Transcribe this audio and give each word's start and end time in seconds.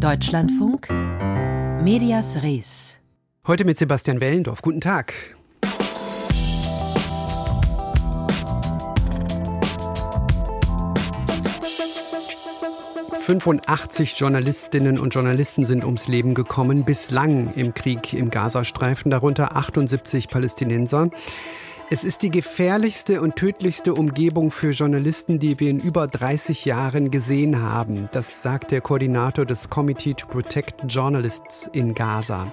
Deutschlandfunk 0.00 0.88
Medias 1.82 2.42
Res. 2.42 2.98
Heute 3.46 3.66
mit 3.66 3.76
Sebastian 3.76 4.18
Wellendorf. 4.22 4.62
Guten 4.62 4.80
Tag. 4.80 5.12
»85 13.12 14.16
Journalistinnen 14.16 14.98
und 14.98 15.14
Journalisten 15.14 15.66
sind 15.66 15.84
ums 15.84 16.08
Leben 16.08 16.32
gekommen, 16.32 16.86
bislang 16.86 17.52
im 17.52 17.74
Krieg 17.74 18.14
im 18.14 18.30
Gazastreifen, 18.30 19.10
darunter 19.10 19.54
78 19.54 20.28
Palästinenser. 20.28 21.10
Es 21.92 22.04
ist 22.04 22.22
die 22.22 22.30
gefährlichste 22.30 23.20
und 23.20 23.34
tödlichste 23.34 23.94
Umgebung 23.94 24.52
für 24.52 24.70
Journalisten, 24.70 25.40
die 25.40 25.58
wir 25.58 25.70
in 25.70 25.80
über 25.80 26.06
30 26.06 26.64
Jahren 26.64 27.10
gesehen 27.10 27.62
haben. 27.62 28.08
Das 28.12 28.42
sagt 28.42 28.70
der 28.70 28.80
Koordinator 28.80 29.44
des 29.44 29.70
Committee 29.70 30.14
to 30.14 30.28
Protect 30.28 30.84
Journalists 30.86 31.68
in 31.72 31.94
Gaza. 31.94 32.46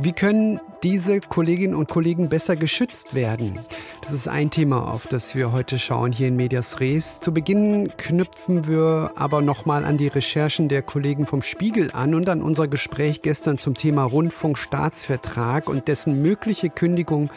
Wie 0.00 0.12
können 0.12 0.60
diese 0.82 1.20
Kolleginnen 1.20 1.76
und 1.76 1.88
Kollegen 1.88 2.28
besser 2.28 2.56
geschützt 2.56 3.14
werden? 3.14 3.60
Das 4.02 4.12
ist 4.12 4.26
ein 4.26 4.50
Thema, 4.50 4.92
auf 4.92 5.06
das 5.06 5.36
wir 5.36 5.52
heute 5.52 5.78
schauen 5.78 6.10
hier 6.10 6.26
in 6.26 6.34
Medias 6.34 6.80
Res. 6.80 7.20
Zu 7.20 7.32
Beginn 7.32 7.92
knüpfen 7.98 8.66
wir 8.66 9.12
aber 9.14 9.42
nochmal 9.42 9.84
an 9.84 9.96
die 9.96 10.08
Recherchen 10.08 10.68
der 10.68 10.82
Kollegen 10.82 11.26
vom 11.26 11.42
Spiegel 11.42 11.90
an 11.92 12.16
und 12.16 12.28
an 12.28 12.42
unser 12.42 12.66
Gespräch 12.66 13.22
gestern 13.22 13.58
zum 13.58 13.74
Thema 13.74 14.02
Rundfunkstaatsvertrag 14.02 15.68
und 15.68 15.86
dessen 15.86 16.20
mögliche 16.20 16.68
Kündigung 16.68 17.30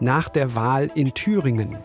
nach 0.00 0.28
der 0.28 0.54
Wahl 0.54 0.90
in 0.94 1.14
Thüringen. 1.14 1.76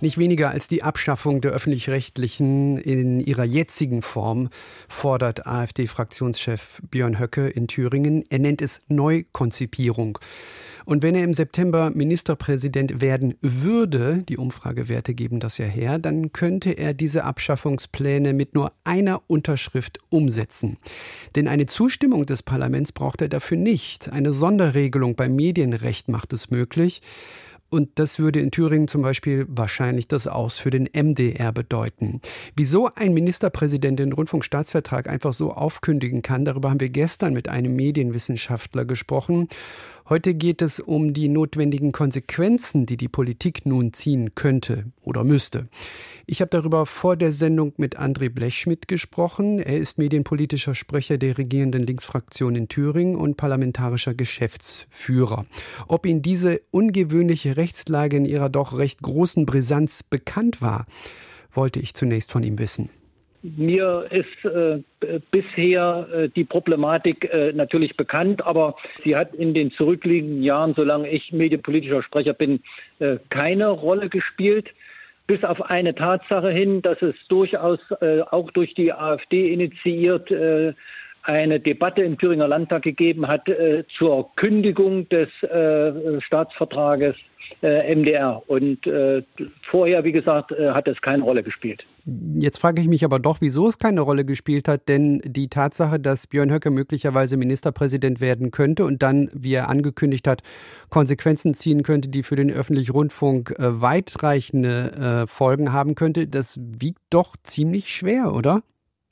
Nicht 0.00 0.18
weniger 0.18 0.50
als 0.50 0.68
die 0.68 0.82
Abschaffung 0.82 1.40
der 1.40 1.52
öffentlich-rechtlichen 1.52 2.76
in 2.76 3.20
ihrer 3.20 3.44
jetzigen 3.44 4.02
Form 4.02 4.50
fordert 4.86 5.46
AfD-Fraktionschef 5.46 6.82
Björn 6.90 7.18
Höcke 7.18 7.48
in 7.48 7.68
Thüringen. 7.68 8.22
Er 8.28 8.38
nennt 8.38 8.60
es 8.60 8.82
Neukonzipierung. 8.88 10.18
Und 10.84 11.02
wenn 11.02 11.14
er 11.14 11.24
im 11.24 11.34
September 11.34 11.90
Ministerpräsident 11.90 13.00
werden 13.00 13.34
würde, 13.40 14.22
die 14.28 14.36
Umfragewerte 14.36 15.14
geben 15.14 15.40
das 15.40 15.58
ja 15.58 15.66
her, 15.66 15.98
dann 15.98 16.32
könnte 16.32 16.72
er 16.72 16.94
diese 16.94 17.24
Abschaffungspläne 17.24 18.32
mit 18.32 18.54
nur 18.54 18.72
einer 18.84 19.22
Unterschrift 19.26 19.98
umsetzen. 20.10 20.76
Denn 21.36 21.48
eine 21.48 21.66
Zustimmung 21.66 22.26
des 22.26 22.42
Parlaments 22.42 22.92
braucht 22.92 23.22
er 23.22 23.28
dafür 23.28 23.56
nicht. 23.56 24.12
Eine 24.12 24.32
Sonderregelung 24.32 25.16
beim 25.16 25.34
Medienrecht 25.34 26.08
macht 26.08 26.32
es 26.32 26.50
möglich. 26.50 27.00
Und 27.74 27.98
das 27.98 28.20
würde 28.20 28.38
in 28.38 28.52
Thüringen 28.52 28.86
zum 28.86 29.02
Beispiel 29.02 29.46
wahrscheinlich 29.48 30.06
das 30.06 30.28
Aus 30.28 30.58
für 30.58 30.70
den 30.70 30.88
MDR 30.92 31.50
bedeuten. 31.50 32.20
Wieso 32.54 32.88
ein 32.94 33.12
Ministerpräsident 33.14 33.98
den 33.98 34.12
Rundfunkstaatsvertrag 34.12 35.08
einfach 35.08 35.32
so 35.32 35.52
aufkündigen 35.52 36.22
kann, 36.22 36.44
darüber 36.44 36.70
haben 36.70 36.78
wir 36.78 36.90
gestern 36.90 37.32
mit 37.32 37.48
einem 37.48 37.74
Medienwissenschaftler 37.74 38.84
gesprochen. 38.84 39.48
Heute 40.06 40.34
geht 40.34 40.60
es 40.60 40.80
um 40.80 41.14
die 41.14 41.28
notwendigen 41.28 41.92
Konsequenzen, 41.92 42.84
die 42.84 42.98
die 42.98 43.08
Politik 43.08 43.64
nun 43.64 43.94
ziehen 43.94 44.34
könnte 44.34 44.84
oder 45.00 45.24
müsste. 45.24 45.66
Ich 46.26 46.42
habe 46.42 46.50
darüber 46.50 46.84
vor 46.84 47.16
der 47.16 47.32
Sendung 47.32 47.72
mit 47.78 47.98
André 47.98 48.28
Blechschmidt 48.28 48.86
gesprochen. 48.86 49.60
Er 49.60 49.78
ist 49.78 49.96
medienpolitischer 49.96 50.74
Sprecher 50.74 51.16
der 51.16 51.38
regierenden 51.38 51.84
Linksfraktion 51.84 52.54
in 52.54 52.68
Thüringen 52.68 53.16
und 53.16 53.38
parlamentarischer 53.38 54.12
Geschäftsführer. 54.12 55.46
Ob 55.88 56.04
ihn 56.04 56.20
diese 56.20 56.60
ungewöhnliche 56.70 57.56
Rechtslage 57.56 58.18
in 58.18 58.26
ihrer 58.26 58.50
doch 58.50 58.76
recht 58.76 59.00
großen 59.00 59.46
Brisanz 59.46 60.02
bekannt 60.02 60.60
war, 60.60 60.84
wollte 61.54 61.80
ich 61.80 61.94
zunächst 61.94 62.30
von 62.30 62.42
ihm 62.42 62.58
wissen. 62.58 62.90
Mir 63.44 64.06
ist 64.10 64.42
äh, 64.46 64.80
bisher 65.30 66.08
äh, 66.10 66.28
die 66.30 66.44
Problematik 66.44 67.30
äh, 67.30 67.52
natürlich 67.52 67.94
bekannt, 67.94 68.46
aber 68.46 68.74
sie 69.04 69.16
hat 69.16 69.34
in 69.34 69.52
den 69.52 69.70
zurückliegenden 69.70 70.42
Jahren, 70.42 70.72
solange 70.72 71.10
ich 71.10 71.30
medienpolitischer 71.30 72.02
Sprecher 72.02 72.32
bin, 72.32 72.62
äh, 73.00 73.18
keine 73.28 73.68
Rolle 73.68 74.08
gespielt. 74.08 74.70
Bis 75.26 75.44
auf 75.44 75.60
eine 75.60 75.94
Tatsache 75.94 76.50
hin, 76.52 76.80
dass 76.80 77.02
es 77.02 77.16
durchaus 77.28 77.80
äh, 78.00 78.22
auch 78.22 78.50
durch 78.50 78.72
die 78.72 78.94
AfD 78.94 79.52
initiiert 79.52 80.30
äh, 80.30 80.72
eine 81.24 81.58
Debatte 81.58 82.02
im 82.02 82.18
Thüringer 82.18 82.46
Landtag 82.46 82.82
gegeben 82.82 83.26
hat 83.26 83.48
äh, 83.48 83.84
zur 83.96 84.34
Kündigung 84.36 85.08
des 85.08 85.28
äh, 85.42 86.20
Staatsvertrages 86.20 87.16
äh, 87.62 87.94
MDR. 87.94 88.42
Und 88.46 88.86
äh, 88.86 89.22
vorher, 89.70 90.04
wie 90.04 90.12
gesagt, 90.12 90.52
äh, 90.52 90.70
hat 90.70 90.86
es 90.86 91.00
keine 91.00 91.22
Rolle 91.22 91.42
gespielt. 91.42 91.86
Jetzt 92.34 92.58
frage 92.58 92.82
ich 92.82 92.88
mich 92.88 93.04
aber 93.04 93.18
doch, 93.18 93.38
wieso 93.40 93.68
es 93.68 93.78
keine 93.78 94.02
Rolle 94.02 94.26
gespielt 94.26 94.68
hat, 94.68 94.88
denn 94.88 95.22
die 95.24 95.48
Tatsache, 95.48 95.98
dass 95.98 96.26
Björn 96.26 96.52
Höcke 96.52 96.70
möglicherweise 96.70 97.38
Ministerpräsident 97.38 98.20
werden 98.20 98.50
könnte 98.50 98.84
und 98.84 99.02
dann, 99.02 99.30
wie 99.32 99.54
er 99.54 99.70
angekündigt 99.70 100.28
hat, 100.28 100.42
Konsequenzen 100.90 101.54
ziehen 101.54 101.82
könnte, 101.82 102.10
die 102.10 102.22
für 102.22 102.36
den 102.36 102.50
öffentlichen 102.50 102.92
Rundfunk 102.92 103.54
äh, 103.58 103.80
weitreichende 103.80 105.24
Folgen 105.26 105.72
haben 105.72 105.94
könnte, 105.94 106.26
das 106.26 106.58
wiegt 106.60 107.00
doch 107.10 107.36
ziemlich 107.42 107.88
schwer, 107.88 108.34
oder? 108.34 108.62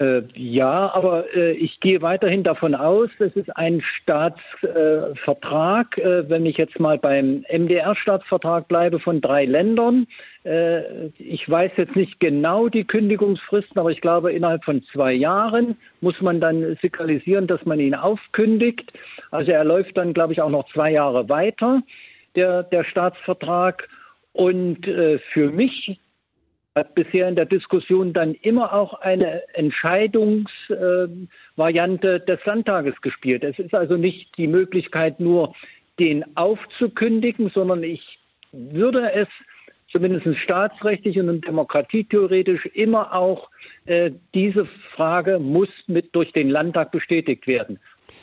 Äh, 0.03 0.23
ja, 0.35 0.93
aber 0.95 1.33
äh, 1.33 1.53
ich 1.53 1.79
gehe 1.79 2.03
weiterhin 2.03 2.43
davon 2.43 2.75
aus, 2.75 3.09
es 3.21 3.37
ist 3.37 3.57
ein 3.57 3.81
Staatsvertrag, 3.81 5.97
äh, 5.99 6.29
wenn 6.29 6.45
ich 6.45 6.57
jetzt 6.57 6.81
mal 6.81 6.99
beim 6.99 7.45
MDR-Staatsvertrag 7.49 8.67
bleibe, 8.67 8.99
von 8.99 9.21
drei 9.21 9.45
Ländern. 9.45 10.09
Äh, 10.43 11.11
ich 11.19 11.49
weiß 11.49 11.71
jetzt 11.77 11.95
nicht 11.95 12.19
genau 12.19 12.69
die 12.69 12.85
Kündigungsfristen, 12.85 13.79
aber 13.79 13.93
ich 13.93 14.01
glaube, 14.01 14.33
innerhalb 14.33 14.65
von 14.65 14.83
zwei 14.83 15.13
Jahren 15.13 15.77
muss 16.01 16.21
man 16.21 16.41
dann 16.41 16.77
signalisieren, 16.83 17.47
dass 17.47 17.65
man 17.65 17.79
ihn 17.79 17.95
aufkündigt. 17.95 18.93
Also 19.31 19.53
er 19.53 19.63
läuft 19.63 19.97
dann, 19.97 20.15
glaube 20.15 20.33
ich, 20.33 20.41
auch 20.41 20.51
noch 20.51 20.69
zwei 20.73 20.91
Jahre 20.91 21.29
weiter, 21.29 21.81
der, 22.35 22.65
der 22.65 22.83
Staatsvertrag. 22.83 23.89
Und 24.33 24.89
äh, 24.89 25.21
für 25.33 25.51
mich 25.51 26.01
hat 26.75 26.95
bisher 26.95 27.29
in 27.29 27.37
der 27.37 27.45
Diskussion 27.45 28.15
dann 28.15 28.33
immer 28.35 28.73
auch 28.73 28.95
eine 28.95 29.43
Entscheidungsvariante 29.55 32.21
des 32.21 32.43
Landtages 32.45 33.01
gespielt. 33.03 33.45
Es 33.45 33.59
ist 33.59 33.75
also 33.75 33.99
nicht 33.99 34.39
die 34.39 34.47
Möglichkeit, 34.47 35.21
nur 35.21 35.55
den 35.99 36.25
aufzukündigen, 36.37 37.51
sondern 37.51 37.83
ich 37.83 38.19
würde 38.53 39.13
es 39.13 39.29
zumindest 39.89 40.39
staatsrechtlich 40.39 41.21
und 41.21 41.47
demokratietheoretisch 41.47 42.65
immer 42.67 43.15
auch 43.15 43.51
äh, 43.85 44.13
diese 44.33 44.65
Frage 44.95 45.39
muss 45.39 45.69
mit 45.87 46.17
durch 46.17 46.33
den 46.33 46.49
Landtag 46.49 46.93
bestätigt 46.93 47.47
werden. 47.47 47.79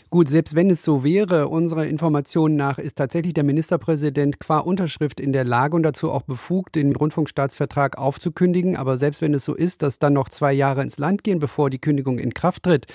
Gut, 0.10 0.30
selbst 0.30 0.56
wenn 0.56 0.70
es 0.70 0.84
so 0.84 1.04
wäre, 1.04 1.48
unserer 1.48 1.86
Information 1.86 2.56
nach 2.56 2.80
ist 2.80 2.98
tatsächlich 2.98 3.34
der 3.34 3.44
Ministerpräsident 3.44 4.40
qua 4.40 4.60
Unterschrift 4.60 5.20
in 5.20 5.34
der 5.34 5.44
Lage 5.44 5.76
und 5.76 5.84
dazu 5.84 6.12
auch 6.12 6.24
befugt, 6.24 6.76
den 6.76 6.96
Rundfunkstaatsvertrag 6.96 7.98
aufzukündigen. 7.98 8.76
Aber 8.76 8.98
selbst 8.98 9.22
wenn 9.22 9.34
es 9.34 9.46
so 9.46 9.54
ist, 9.54 9.82
dass 9.82 10.00
dann 10.00 10.14
noch 10.14 10.30
zwei 10.30 10.54
Jahre 10.54 10.82
ins 10.82 10.98
Land 10.98 11.24
gehen, 11.24 11.40
bevor 11.40 11.70
die 11.70 11.80
Kündigung 11.80 12.20
in 12.20 12.34
Kraft 12.34 12.64
tritt, 12.64 12.88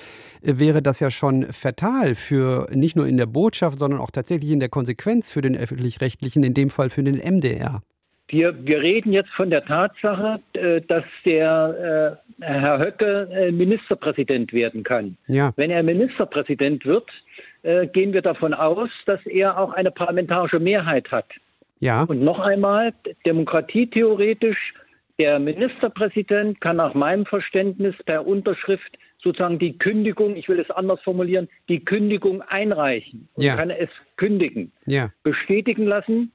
äh, 0.42 0.58
wäre 0.58 0.82
das 0.82 1.00
ja 1.00 1.10
schon 1.10 1.52
fatal 1.52 2.14
für 2.14 2.68
nicht 2.72 2.96
nur 2.96 3.06
in 3.06 3.16
der 3.16 3.26
Botschaft, 3.26 3.78
sondern 3.78 4.00
auch 4.00 4.10
tatsächlich 4.10 4.50
in 4.50 4.60
der 4.60 4.68
Konsequenz 4.68 5.30
für 5.30 5.42
den 5.42 5.56
öffentlich-rechtlichen, 5.56 6.42
in 6.42 6.54
dem 6.54 6.70
Fall 6.70 6.90
für 6.90 7.02
den 7.02 7.16
MDR. 7.18 7.82
Wir, 8.28 8.54
wir 8.66 8.80
reden 8.80 9.12
jetzt 9.12 9.30
von 9.30 9.50
der 9.50 9.64
Tatsache, 9.64 10.40
äh, 10.54 10.80
dass 10.80 11.04
der 11.24 12.18
äh, 12.40 12.44
Herr 12.44 12.78
Höcke 12.78 13.28
äh, 13.32 13.52
Ministerpräsident 13.52 14.52
werden 14.52 14.82
kann. 14.82 15.16
Ja. 15.26 15.52
Wenn 15.56 15.70
er 15.70 15.82
Ministerpräsident 15.82 16.84
wird, 16.84 17.08
gehen 17.94 18.12
wir 18.12 18.20
davon 18.20 18.52
aus, 18.52 18.90
dass 19.06 19.24
er 19.24 19.58
auch 19.58 19.72
eine 19.72 19.90
parlamentarische 19.90 20.60
Mehrheit 20.60 21.10
hat. 21.10 21.24
Ja. 21.80 22.02
Und 22.02 22.20
noch 22.22 22.38
einmal, 22.38 22.92
demokratietheoretisch, 23.24 24.74
der 25.18 25.38
Ministerpräsident 25.38 26.60
kann 26.60 26.76
nach 26.76 26.92
meinem 26.92 27.24
Verständnis 27.24 27.94
per 28.04 28.26
Unterschrift 28.26 28.98
sozusagen 29.16 29.58
die 29.58 29.78
Kündigung, 29.78 30.36
ich 30.36 30.46
will 30.50 30.60
es 30.60 30.70
anders 30.70 31.00
formulieren, 31.00 31.48
die 31.70 31.82
Kündigung 31.82 32.42
einreichen 32.42 33.28
ja. 33.38 33.56
kann 33.56 33.70
es 33.70 33.88
kündigen. 34.16 34.70
Ja. 34.84 35.10
Bestätigen 35.22 35.86
lassen 35.86 36.32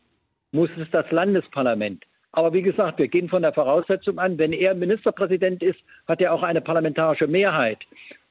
muss 0.51 0.69
es 0.77 0.89
das 0.91 1.09
Landesparlament. 1.11 2.05
Aber 2.31 2.53
wie 2.53 2.61
gesagt, 2.61 2.99
wir 2.99 3.07
gehen 3.07 3.29
von 3.29 3.41
der 3.41 3.53
Voraussetzung 3.53 4.19
an, 4.19 4.37
wenn 4.37 4.53
er 4.53 4.75
Ministerpräsident 4.75 5.63
ist, 5.63 5.79
hat 6.07 6.21
er 6.21 6.33
auch 6.33 6.43
eine 6.43 6.61
parlamentarische 6.61 7.27
Mehrheit. 7.27 7.79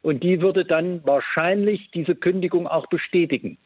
Und 0.02 0.22
die 0.22 0.40
würde 0.40 0.64
dann 0.64 1.04
wahrscheinlich 1.04 1.90
diese 1.90 2.14
Kündigung 2.14 2.68
auch 2.68 2.86
bestätigen. 2.86 3.58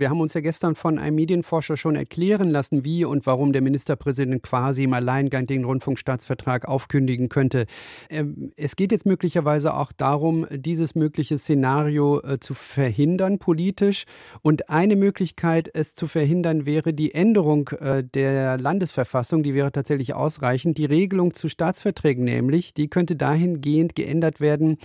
Wir 0.00 0.10
haben 0.10 0.20
uns 0.20 0.32
ja 0.32 0.40
gestern 0.40 0.76
von 0.76 0.96
einem 0.96 1.16
Medienforscher 1.16 1.76
schon 1.76 1.96
erklären 1.96 2.50
lassen, 2.50 2.84
wie 2.84 3.04
und 3.04 3.26
warum 3.26 3.52
der 3.52 3.62
Ministerpräsident 3.62 4.44
quasi 4.44 4.84
im 4.84 4.92
Alleingang 4.92 5.48
den 5.48 5.64
Rundfunkstaatsvertrag 5.64 6.68
aufkündigen 6.68 7.28
könnte. 7.28 7.66
Ähm, 8.08 8.52
es 8.54 8.76
geht 8.76 8.92
jetzt 8.92 9.06
möglicherweise 9.06 9.74
auch 9.74 9.90
darum, 9.90 10.46
dieses 10.52 10.94
mögliche 10.94 11.36
Szenario 11.36 12.20
äh, 12.20 12.38
zu 12.38 12.54
verhindern 12.54 13.40
politisch. 13.40 14.04
Und 14.40 14.70
eine 14.70 14.94
Möglichkeit, 14.94 15.68
es 15.74 15.96
zu 15.96 16.06
verhindern, 16.06 16.64
wäre 16.64 16.94
die 16.94 17.12
Änderung 17.12 17.66
äh, 17.80 18.04
der 18.04 18.56
Landesverfassung. 18.56 19.42
Die 19.42 19.54
wäre 19.54 19.72
tatsächlich 19.72 20.14
ausreichend. 20.14 20.78
Die 20.78 20.84
Regelung 20.84 21.34
zu 21.34 21.48
Staatsverträgen 21.48 22.22
nämlich, 22.22 22.72
die 22.72 22.86
könnte 22.86 23.16
dahingehend 23.16 23.96
geändert 23.96 24.40
werden, 24.40 24.78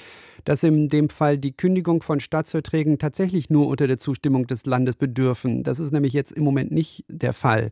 dass 0.45 0.63
in 0.63 0.89
dem 0.89 1.09
Fall 1.09 1.37
die 1.37 1.55
Kündigung 1.55 2.01
von 2.01 2.19
Staatsverträgen 2.19 2.97
tatsächlich 2.97 3.49
nur 3.49 3.67
unter 3.67 3.87
der 3.87 3.97
Zustimmung 3.97 4.47
des 4.47 4.65
Landes 4.65 4.95
bedürfen. 4.95 5.63
Das 5.63 5.79
ist 5.79 5.91
nämlich 5.91 6.13
jetzt 6.13 6.31
im 6.31 6.43
Moment 6.43 6.71
nicht 6.71 7.03
der 7.07 7.33
Fall. 7.33 7.71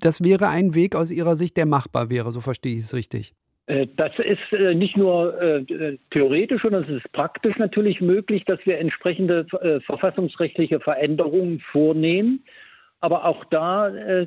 Das 0.00 0.22
wäre 0.22 0.48
ein 0.48 0.74
Weg 0.74 0.96
aus 0.96 1.10
Ihrer 1.10 1.36
Sicht, 1.36 1.56
der 1.56 1.66
machbar 1.66 2.10
wäre, 2.10 2.32
so 2.32 2.40
verstehe 2.40 2.76
ich 2.76 2.82
es 2.82 2.94
richtig. 2.94 3.32
Äh, 3.66 3.86
das 3.96 4.18
ist 4.18 4.52
äh, 4.52 4.74
nicht 4.74 4.96
nur 4.96 5.40
äh, 5.40 5.96
theoretisch, 6.10 6.62
sondern 6.62 6.84
es 6.84 6.90
ist 6.90 7.12
praktisch 7.12 7.58
natürlich 7.58 8.00
möglich, 8.00 8.44
dass 8.44 8.58
wir 8.64 8.78
entsprechende 8.78 9.46
verfassungsrechtliche 9.86 10.80
Veränderungen 10.80 11.60
vornehmen. 11.60 12.42
Aber 13.00 13.24
auch 13.24 13.44
da, 13.46 13.88
äh, 13.88 14.26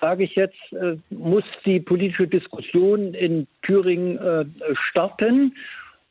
sage 0.00 0.24
ich 0.24 0.34
jetzt, 0.34 0.72
äh, 0.72 0.96
muss 1.08 1.44
die 1.64 1.80
politische 1.80 2.28
Diskussion 2.28 3.14
in 3.14 3.46
Thüringen 3.62 4.18
äh, 4.18 4.44
starten. 4.74 5.54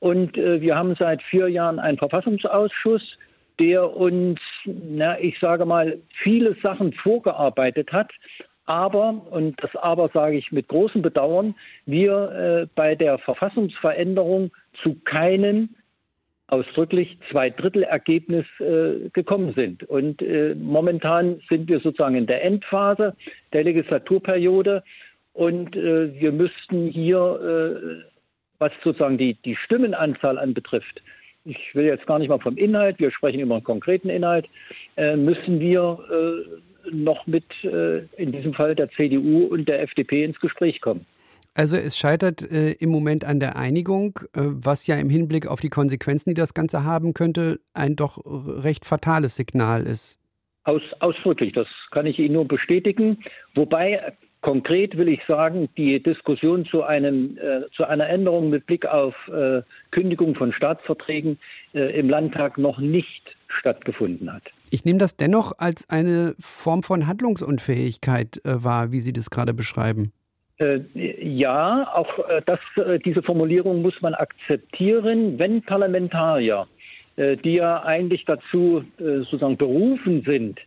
Und 0.03 0.37
äh, 0.37 0.59
wir 0.59 0.75
haben 0.75 0.95
seit 0.95 1.23
vier 1.23 1.47
Jahren 1.47 1.79
einen 1.79 1.97
Verfassungsausschuss, 1.97 3.17
der 3.57 3.95
uns, 3.95 4.37
na, 4.65 5.17
ich 5.17 5.39
sage 5.39 5.63
mal, 5.63 5.97
viele 6.21 6.57
Sachen 6.61 6.91
vorgearbeitet 6.91 7.93
hat. 7.93 8.11
Aber, 8.65 9.25
und 9.31 9.63
das 9.63 9.73
Aber 9.77 10.09
sage 10.13 10.35
ich 10.35 10.51
mit 10.51 10.67
großem 10.67 11.01
Bedauern, 11.01 11.55
wir 11.85 12.31
äh, 12.31 12.67
bei 12.75 12.95
der 12.95 13.17
Verfassungsveränderung 13.17 14.51
zu 14.73 14.95
keinem 15.05 15.69
ausdrücklich 16.47 17.17
Zweidrittelergebnis 17.31 18.45
äh, 18.59 19.09
gekommen 19.13 19.53
sind. 19.53 19.85
Und 19.85 20.21
äh, 20.21 20.53
momentan 20.53 21.39
sind 21.47 21.69
wir 21.69 21.79
sozusagen 21.79 22.15
in 22.15 22.27
der 22.27 22.43
Endphase 22.43 23.15
der 23.53 23.63
Legislaturperiode 23.63 24.83
und 25.31 25.77
äh, 25.77 26.13
wir 26.19 26.33
müssten 26.33 26.87
hier 26.87 28.03
äh, 28.03 28.12
was 28.63 28.71
sozusagen 28.81 29.17
die, 29.17 29.33
die 29.43 29.57
Stimmenanzahl 29.57 30.39
anbetrifft, 30.39 31.03
ich 31.45 31.75
will 31.75 31.85
jetzt 31.85 32.07
gar 32.07 32.19
nicht 32.19 32.29
mal 32.29 32.39
vom 32.39 32.55
Inhalt, 32.55 32.99
wir 32.99 33.11
sprechen 33.11 33.41
über 33.41 33.55
einen 33.55 33.63
konkreten 33.65 34.09
Inhalt, 34.09 34.47
äh, 34.95 35.17
müssen 35.17 35.59
wir 35.59 35.99
äh, 36.09 36.95
noch 36.95 37.27
mit 37.27 37.43
äh, 37.65 38.05
in 38.15 38.31
diesem 38.31 38.53
Fall 38.53 38.75
der 38.75 38.89
CDU 38.91 39.47
und 39.47 39.67
der 39.67 39.81
FDP 39.81 40.23
ins 40.23 40.39
Gespräch 40.39 40.79
kommen. 40.79 41.05
Also 41.53 41.75
es 41.75 41.97
scheitert 41.97 42.41
äh, 42.49 42.71
im 42.71 42.89
Moment 42.89 43.25
an 43.25 43.41
der 43.41 43.57
Einigung, 43.57 44.19
äh, 44.33 44.41
was 44.41 44.87
ja 44.87 44.95
im 44.95 45.09
Hinblick 45.09 45.45
auf 45.45 45.59
die 45.59 45.69
Konsequenzen, 45.69 46.29
die 46.29 46.35
das 46.35 46.53
Ganze 46.53 46.85
haben 46.85 47.13
könnte, 47.13 47.59
ein 47.73 47.97
doch 47.97 48.19
recht 48.25 48.85
fatales 48.85 49.35
Signal 49.35 49.83
ist. 49.83 50.19
Aus, 50.63 50.81
ausdrücklich, 51.01 51.51
das 51.51 51.67
kann 51.91 52.05
ich 52.05 52.17
Ihnen 52.19 52.35
nur 52.35 52.47
bestätigen. 52.47 53.19
Wobei 53.53 54.15
Konkret 54.43 54.97
will 54.97 55.07
ich 55.07 55.21
sagen, 55.25 55.69
die 55.77 56.03
Diskussion 56.03 56.65
zu, 56.65 56.83
einem, 56.83 57.37
äh, 57.37 57.61
zu 57.71 57.85
einer 57.85 58.09
Änderung 58.09 58.49
mit 58.49 58.65
Blick 58.65 58.85
auf 58.85 59.15
äh, 59.29 59.61
Kündigung 59.89 60.35
von 60.35 60.51
Staatsverträgen 60.51 61.39
äh, 61.73 61.97
im 61.97 62.09
Landtag 62.09 62.57
noch 62.57 62.77
nicht 62.77 63.37
stattgefunden 63.47 64.31
hat. 64.31 64.43
Ich 64.69 64.83
nehme 64.83 64.99
das 64.99 65.15
dennoch 65.15 65.53
als 65.59 65.89
eine 65.89 66.35
Form 66.41 66.83
von 66.83 67.07
Handlungsunfähigkeit 67.07 68.41
äh, 68.43 68.61
wahr, 68.63 68.91
wie 68.91 68.99
Sie 68.99 69.13
das 69.13 69.29
gerade 69.29 69.53
beschreiben. 69.53 70.11
Äh, 70.57 70.81
ja, 70.93 71.89
auch 71.93 72.19
äh, 72.27 72.41
das, 72.45 72.59
diese 73.05 73.23
Formulierung 73.23 73.81
muss 73.81 74.01
man 74.01 74.13
akzeptieren, 74.13 75.39
wenn 75.39 75.61
Parlamentarier, 75.61 76.67
die 77.15 77.53
ja 77.53 77.83
eigentlich 77.83 78.25
dazu 78.25 78.83
sozusagen 78.97 79.55
berufen 79.55 80.23
sind, 80.25 80.59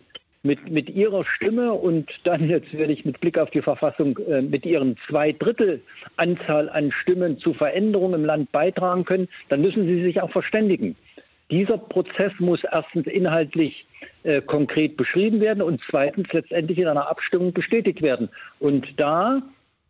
mit, 0.47 0.71
mit 0.71 0.89
ihrer 0.91 1.25
Stimme 1.25 1.73
und 1.73 2.09
dann 2.25 2.49
jetzt 2.49 2.73
werde 2.73 2.93
ich 2.93 3.05
mit 3.05 3.21
Blick 3.21 3.39
auf 3.39 3.51
die 3.51 3.63
Verfassung 3.63 4.19
äh, 4.19 4.41
mit 4.41 4.65
ihren 4.65 4.97
zwei 5.07 5.33
Drittel 5.33 5.83
Anzahl 6.17 6.69
an 6.69 6.93
Stimmen 6.93 7.39
zu 7.39 7.53
Veränderungen 7.53 8.21
im 8.21 8.25
Land 8.25 8.53
beitragen 8.53 9.05
können, 9.05 9.29
dann 9.49 9.61
müssen 9.61 9.87
sie 9.87 10.03
sich 10.03 10.21
auch 10.21 10.31
verständigen. 10.31 10.97
Dieser 11.51 11.79
Prozess 11.79 12.33
muss 12.39 12.65
erstens 12.65 13.07
inhaltlich 13.07 13.87
äh, 14.25 14.41
konkret 14.41 14.97
beschrieben 14.97 15.41
werden 15.41 15.63
und 15.63 15.81
zweitens 15.89 16.33
letztendlich 16.33 16.79
in 16.79 16.89
einer 16.89 17.09
Abstimmung 17.09 17.53
bestätigt 17.53 18.03
werden. 18.03 18.29
Und 18.59 18.99
da, 18.99 19.43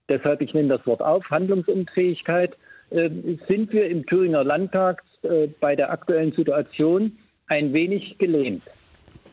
deshalb 0.08 0.42
ich 0.42 0.52
nehme 0.52 0.68
das 0.68 0.86
Wort 0.86 1.00
auf, 1.00 1.30
Handlungsunfähigkeit, 1.30 2.56
äh, 2.90 3.08
sind 3.48 3.72
wir 3.72 3.88
im 3.88 4.04
Thüringer 4.04 4.44
Landtag 4.44 5.02
äh, 5.22 5.48
bei 5.60 5.74
der 5.74 5.90
aktuellen 5.90 6.32
Situation 6.32 7.16
ein 7.48 7.72
wenig 7.72 8.18
gelähmt. 8.18 8.62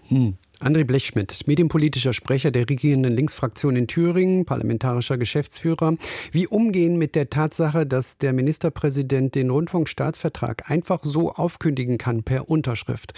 Hm. 0.07 0.35
André 0.59 0.85
Blechschmidt, 0.85 1.45
medienpolitischer 1.45 2.13
Sprecher 2.13 2.51
der 2.51 2.69
regierenden 2.69 3.13
Linksfraktion 3.13 3.75
in 3.75 3.87
Thüringen, 3.87 4.45
parlamentarischer 4.45 5.17
Geschäftsführer. 5.17 5.95
Wie 6.31 6.47
umgehen 6.47 6.97
mit 6.97 7.15
der 7.15 7.29
Tatsache, 7.29 7.85
dass 7.85 8.17
der 8.17 8.33
Ministerpräsident 8.33 9.35
den 9.35 9.49
Rundfunkstaatsvertrag 9.49 10.69
einfach 10.69 11.03
so 11.03 11.31
aufkündigen 11.31 11.97
kann 11.97 12.23
per 12.23 12.49
Unterschrift? 12.49 13.13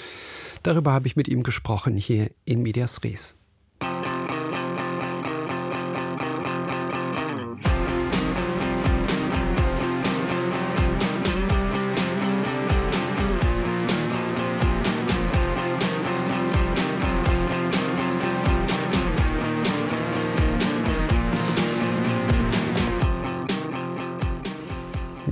Darüber 0.63 0.93
habe 0.93 1.07
ich 1.07 1.15
mit 1.15 1.27
ihm 1.27 1.43
gesprochen 1.43 1.97
hier 1.97 2.31
in 2.45 2.61
Medias 2.63 3.03
Res. 3.03 3.35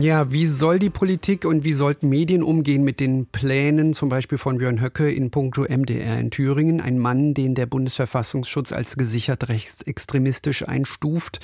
Ja, 0.03 0.33
wie 0.33 0.47
soll 0.47 0.79
die 0.79 0.89
Politik 0.89 1.45
und 1.45 1.63
wie 1.63 1.71
sollten 1.71 2.09
Medien 2.09 2.43
umgehen 2.43 2.83
mit 2.83 2.99
den 2.99 3.25
Plänen, 3.27 3.93
zum 3.93 4.09
Beispiel 4.09 4.37
von 4.37 4.57
Björn 4.57 4.81
Höcke 4.81 5.09
in 5.09 5.31
puncto 5.31 5.63
MDR 5.63 6.19
in 6.19 6.29
Thüringen, 6.29 6.81
ein 6.81 6.99
Mann, 6.99 7.33
den 7.33 7.55
der 7.55 7.67
Bundesverfassungsschutz 7.67 8.73
als 8.73 8.97
gesichert 8.97 9.47
rechtsextremistisch 9.47 10.67
einstuft. 10.67 11.39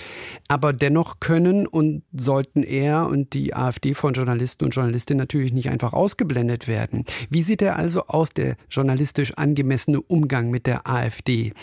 Aber 0.50 0.74
dennoch 0.74 1.22
können 1.22 1.68
und 1.68 2.04
sollten 2.12 2.64
er 2.64 3.08
und 3.08 3.32
die 3.32 3.54
AfD 3.54 3.94
von 3.94 4.14
Journalisten 4.14 4.66
und 4.66 4.76
Journalistinnen 4.76 5.20
natürlich 5.20 5.54
nicht 5.54 5.70
einfach 5.70 5.94
ausgeblendet 5.94 6.68
werden. 6.68 7.06
Wie 7.30 7.44
sieht 7.44 7.62
er 7.62 7.78
also 7.78 8.08
aus, 8.08 8.32
der 8.32 8.58
journalistisch 8.70 9.36
angemessene 9.36 10.02
Umgang 10.02 10.50
mit 10.50 10.68
der 10.68 10.86
AfD? 10.86 11.54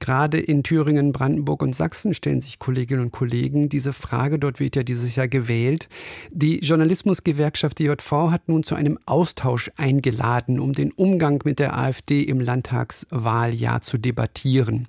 Gerade 0.00 0.40
in 0.40 0.64
Thüringen, 0.64 1.12
Brandenburg 1.12 1.62
und 1.62 1.76
Sachsen 1.76 2.12
stellen 2.12 2.40
sich 2.40 2.58
Kolleginnen 2.58 3.02
und 3.02 3.12
Kollegen 3.12 3.68
diese 3.68 3.92
Frage. 3.92 4.40
Dort 4.40 4.58
wird 4.58 4.74
ja 4.74 4.82
dieses 4.82 5.14
Jahr 5.14 5.28
gewählt. 5.28 5.88
Die 6.30 6.58
Journalismusgewerkschaft 6.60 7.78
DJV 7.78 8.30
hat 8.30 8.48
nun 8.48 8.62
zu 8.62 8.74
einem 8.74 8.98
Austausch 9.06 9.70
eingeladen, 9.76 10.60
um 10.60 10.72
den 10.72 10.92
Umgang 10.92 11.42
mit 11.44 11.58
der 11.58 11.76
AfD 11.76 12.22
im 12.22 12.40
Landtagswahljahr 12.40 13.80
zu 13.82 13.98
debattieren. 13.98 14.88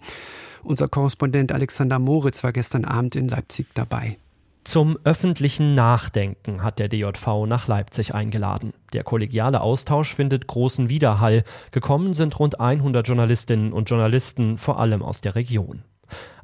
Unser 0.63 0.87
Korrespondent 0.87 1.51
Alexander 1.51 1.99
Moritz 1.99 2.43
war 2.43 2.51
gestern 2.51 2.85
Abend 2.85 3.15
in 3.15 3.27
Leipzig 3.27 3.67
dabei. 3.73 4.17
Zum 4.63 4.97
öffentlichen 5.03 5.75
Nachdenken 5.75 6.63
hat 6.63 6.79
der 6.79 6.89
DJV 6.89 7.45
nach 7.45 7.67
Leipzig 7.67 8.15
eingeladen. 8.15 8.73
Der 8.93 9.03
kollegiale 9.03 9.61
Austausch 9.61 10.15
findet 10.15 10.47
großen 10.47 10.89
Widerhall. 10.89 11.43
Gekommen 11.69 12.15
sind 12.15 12.39
rund 12.39 12.59
100 12.59 13.07
Journalistinnen 13.07 13.73
und 13.73 13.91
Journalisten, 13.91 14.57
vor 14.57 14.79
allem 14.79 15.03
aus 15.03 15.21
der 15.21 15.35
Region. 15.35 15.83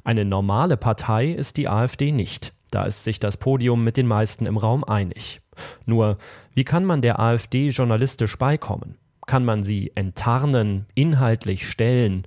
Eine 0.04 0.24
normale 0.24 0.76
Partei 0.76 1.32
ist 1.32 1.56
die 1.56 1.68
AfD 1.68 2.12
nicht. 2.12 2.52
Da 2.72 2.84
ist 2.84 3.04
sich 3.04 3.20
das 3.20 3.36
Podium 3.36 3.84
mit 3.84 3.98
den 3.98 4.06
meisten 4.06 4.46
im 4.46 4.56
Raum 4.56 4.82
einig. 4.82 5.42
Nur, 5.84 6.16
wie 6.54 6.64
kann 6.64 6.86
man 6.86 7.02
der 7.02 7.20
AfD 7.20 7.68
journalistisch 7.68 8.38
beikommen? 8.38 8.96
Kann 9.26 9.44
man 9.44 9.62
sie 9.62 9.92
enttarnen, 9.94 10.86
inhaltlich 10.94 11.68
stellen, 11.68 12.26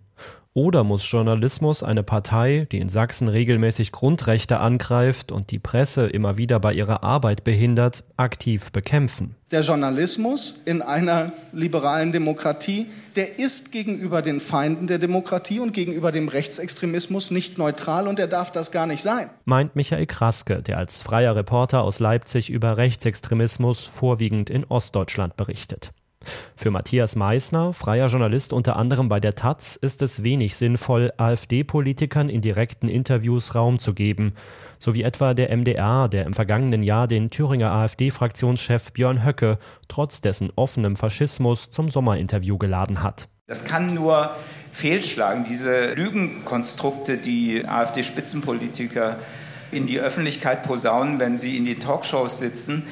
oder 0.55 0.85
muss 0.85 1.11
Journalismus 1.11 1.83
eine 1.83 2.01
Partei, 2.01 2.65
die 2.71 2.79
in 2.79 2.87
Sachsen 2.87 3.27
regelmäßig 3.27 3.91
Grundrechte 3.91 4.57
angreift 4.59 5.33
und 5.33 5.51
die 5.51 5.59
Presse 5.59 6.07
immer 6.07 6.37
wieder 6.37 6.61
bei 6.61 6.73
ihrer 6.73 7.03
Arbeit 7.03 7.43
behindert, 7.43 8.05
aktiv 8.15 8.71
bekämpfen? 8.71 9.35
Der 9.51 9.61
Journalismus 9.61 10.61
in 10.63 10.81
einer 10.81 11.33
liberalen 11.51 12.13
Demokratie, 12.13 12.87
der 13.17 13.37
ist 13.37 13.73
gegenüber 13.73 14.21
den 14.21 14.39
Feinden 14.39 14.87
der 14.87 14.97
Demokratie 14.97 15.59
und 15.59 15.73
gegenüber 15.73 16.13
dem 16.13 16.29
Rechtsextremismus 16.29 17.31
nicht 17.31 17.57
neutral 17.57 18.07
und 18.07 18.17
er 18.17 18.27
darf 18.27 18.49
das 18.51 18.71
gar 18.71 18.87
nicht 18.87 19.03
sein. 19.03 19.29
Meint 19.43 19.75
Michael 19.75 20.05
Kraske, 20.05 20.61
der 20.61 20.77
als 20.77 21.01
freier 21.03 21.35
Reporter 21.35 21.83
aus 21.83 21.99
Leipzig 21.99 22.49
über 22.49 22.77
Rechtsextremismus 22.77 23.85
vorwiegend 23.85 24.49
in 24.49 24.63
Ostdeutschland 24.63 25.35
berichtet. 25.35 25.91
Für 26.55 26.71
Matthias 26.71 27.15
Meissner, 27.15 27.73
freier 27.73 28.07
Journalist 28.07 28.53
unter 28.53 28.75
anderem 28.75 29.09
bei 29.09 29.19
der 29.19 29.35
Taz, 29.35 29.75
ist 29.75 30.01
es 30.01 30.23
wenig 30.23 30.55
sinnvoll, 30.55 31.11
AfD-Politikern 31.17 32.29
in 32.29 32.41
direkten 32.41 32.87
Interviews 32.87 33.55
Raum 33.55 33.79
zu 33.79 33.93
geben, 33.93 34.33
so 34.79 34.93
wie 34.93 35.03
etwa 35.03 35.33
der 35.33 35.55
MDR, 35.55 36.07
der 36.07 36.25
im 36.25 36.33
vergangenen 36.33 36.83
Jahr 36.83 37.07
den 37.07 37.29
Thüringer 37.29 37.71
AfD-Fraktionschef 37.71 38.91
Björn 38.93 39.25
Höcke 39.25 39.57
trotz 39.87 40.21
dessen 40.21 40.51
offenem 40.55 40.95
Faschismus 40.95 41.69
zum 41.71 41.89
Sommerinterview 41.89 42.57
geladen 42.57 43.03
hat. 43.03 43.27
Das 43.47 43.63
kann 43.65 43.93
nur 43.93 44.31
fehlschlagen. 44.71 45.43
Diese 45.47 45.93
Lügenkonstrukte, 45.93 47.17
die 47.17 47.63
AfD-Spitzenpolitiker 47.65 49.19
in 49.71 49.85
die 49.85 49.99
Öffentlichkeit 49.99 50.63
posaunen, 50.63 51.19
wenn 51.19 51.37
sie 51.37 51.57
in 51.57 51.65
die 51.65 51.75
Talkshows 51.75 52.39
sitzen, 52.39 52.83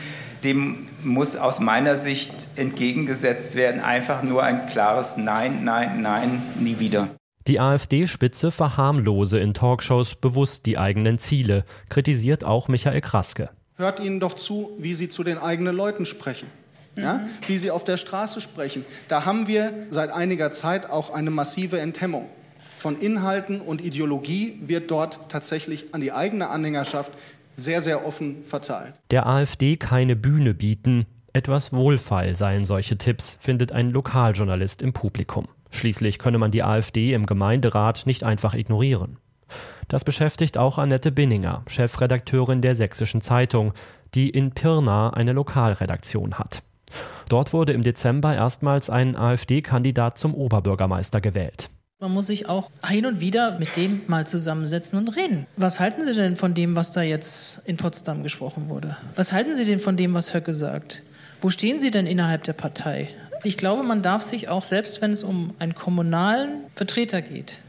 dem 0.43 0.87
muss 1.05 1.35
aus 1.35 1.59
meiner 1.59 1.95
Sicht 1.95 2.47
entgegengesetzt 2.55 3.55
werden, 3.55 3.81
einfach 3.81 4.23
nur 4.23 4.43
ein 4.43 4.65
klares 4.67 5.17
Nein, 5.17 5.63
Nein, 5.63 6.01
Nein, 6.01 6.41
nie 6.59 6.79
wieder. 6.79 7.09
Die 7.47 7.59
AfD-Spitze 7.59 8.51
verharmlose 8.51 9.39
in 9.39 9.53
Talkshows 9.53 10.15
bewusst 10.15 10.65
die 10.65 10.77
eigenen 10.77 11.19
Ziele, 11.19 11.65
kritisiert 11.89 12.45
auch 12.45 12.69
Michael 12.69 13.01
Kraske. 13.01 13.49
Hört 13.75 13.99
ihnen 13.99 14.19
doch 14.19 14.33
zu, 14.33 14.71
wie 14.77 14.93
sie 14.93 15.09
zu 15.09 15.23
den 15.23 15.37
eigenen 15.37 15.75
Leuten 15.75 16.05
sprechen. 16.05 16.47
Ja? 16.97 17.15
Mhm. 17.15 17.27
Wie 17.47 17.57
sie 17.57 17.71
auf 17.71 17.83
der 17.83 17.97
Straße 17.97 18.39
sprechen. 18.39 18.85
Da 19.07 19.25
haben 19.25 19.47
wir 19.47 19.73
seit 19.89 20.11
einiger 20.11 20.51
Zeit 20.51 20.89
auch 20.89 21.09
eine 21.09 21.31
massive 21.31 21.79
Enthemmung 21.79 22.29
von 22.83 22.99
Inhalten 22.99 23.61
und 23.61 23.79
Ideologie 23.81 24.59
wird 24.59 24.91
dort 24.91 25.29
tatsächlich 25.29 25.93
an 25.93 26.01
die 26.01 26.11
eigene 26.11 26.49
Anhängerschaft 26.49 27.13
sehr, 27.55 27.81
sehr 27.81 28.05
offen 28.05 28.43
verteilt. 28.43 28.93
Der 29.11 29.27
AfD 29.27 29.77
keine 29.77 30.15
Bühne 30.15 30.53
bieten, 30.53 31.05
etwas 31.33 31.73
Wohlfall 31.73 32.35
seien 32.35 32.63
solche 32.63 32.97
Tipps, 32.97 33.37
findet 33.41 33.71
ein 33.71 33.89
Lokaljournalist 33.89 34.81
im 34.81 34.93
Publikum. 34.93 35.47
Schließlich 35.71 36.19
könne 36.19 36.37
man 36.37 36.51
die 36.51 36.63
AfD 36.63 37.13
im 37.13 37.25
Gemeinderat 37.25 38.05
nicht 38.05 38.23
einfach 38.23 38.53
ignorieren. 38.53 39.17
Das 39.87 40.03
beschäftigt 40.03 40.57
auch 40.57 40.77
Annette 40.77 41.11
Binninger, 41.11 41.63
Chefredakteurin 41.67 42.61
der 42.61 42.75
Sächsischen 42.75 43.21
Zeitung, 43.21 43.73
die 44.13 44.29
in 44.29 44.51
Pirna 44.51 45.09
eine 45.11 45.33
Lokalredaktion 45.33 46.35
hat. 46.35 46.63
Dort 47.29 47.53
wurde 47.53 47.73
im 47.73 47.81
Dezember 47.81 48.35
erstmals 48.35 48.89
ein 48.89 49.15
AfD-Kandidat 49.15 50.17
zum 50.17 50.35
Oberbürgermeister 50.35 51.21
gewählt. 51.21 51.69
Man 52.03 52.11
muss 52.11 52.27
sich 52.27 52.49
auch 52.49 52.69
hin 52.85 53.05
und 53.05 53.21
wieder 53.21 53.57
mit 53.59 53.77
dem 53.77 54.01
mal 54.07 54.27
zusammensetzen 54.27 54.99
und 54.99 55.15
reden. 55.15 55.47
Was 55.55 55.79
halten 55.79 56.03
Sie 56.03 56.13
denn 56.13 56.35
von 56.35 56.53
dem, 56.53 56.75
was 56.75 56.91
da 56.91 57.01
jetzt 57.01 57.61
in 57.63 57.77
Potsdam 57.77 58.23
gesprochen 58.23 58.67
wurde? 58.67 58.97
Was 59.15 59.31
halten 59.31 59.55
Sie 59.55 59.63
denn 59.63 59.79
von 59.79 59.95
dem, 59.95 60.13
was 60.13 60.33
Höcke 60.33 60.53
sagt? 60.53 61.01
Wo 61.39 61.49
stehen 61.49 61.79
Sie 61.79 61.91
denn 61.91 62.05
innerhalb 62.05 62.43
der 62.43 62.51
Partei? 62.51 63.07
Ich 63.45 63.55
glaube, 63.55 63.83
man 63.83 64.01
darf 64.01 64.21
sich 64.21 64.49
auch, 64.49 64.63
selbst 64.63 65.01
wenn 65.01 65.13
es 65.13 65.23
um 65.23 65.53
einen 65.59 65.75
kommunalen 65.75 66.65
Vertreter 66.75 67.21
geht, 67.21 67.61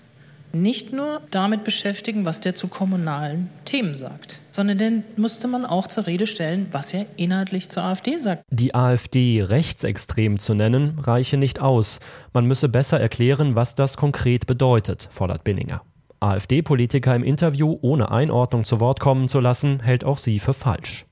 nicht 0.55 0.93
nur 0.93 1.21
damit 1.31 1.65
beschäftigen, 1.65 2.25
was 2.25 2.41
der 2.41 2.55
zu 2.55 2.69
kommunalen 2.69 3.51
Themen 3.65 3.95
sagt, 3.95 4.41
sondern 4.51 4.79
den 4.79 5.05
musste 5.17 5.49
man 5.49 5.65
auch 5.65 5.87
zur 5.87 6.07
Rede 6.07 6.27
stellen, 6.27 6.69
was 6.73 6.95
er 6.95 7.07
inhaltlich 7.17 7.69
zur 7.69 7.85
AfD 7.85 8.19
sagt. 8.19 8.45
Die 8.51 8.75
AfD 8.75 9.43
rechtsextrem 9.43 10.39
zu 10.39 10.55
nennen, 10.55 10.99
reiche 11.01 11.37
nicht 11.37 11.61
aus. 11.61 12.01
Man 12.33 12.47
müsse 12.47 12.69
besser 12.69 13.01
erklären, 13.01 13.57
was 13.57 13.75
das 13.75 13.97
konkret 13.97 14.47
bedeutet, 14.47 15.09
fordert 15.11 15.45
Binninger. 15.45 15.83
AfD-Politiker 16.21 17.15
im 17.15 17.23
Interview 17.23 17.77
ohne 17.83 18.11
Einordnung 18.11 18.65
zu 18.65 18.81
Wort 18.81 19.01
kommen 19.01 19.29
zu 19.29 19.41
lassen, 19.41 19.81
hält 19.81 20.05
auch 20.05 20.19
sie 20.19 20.39
für 20.39 20.55
falsch. 20.55 21.05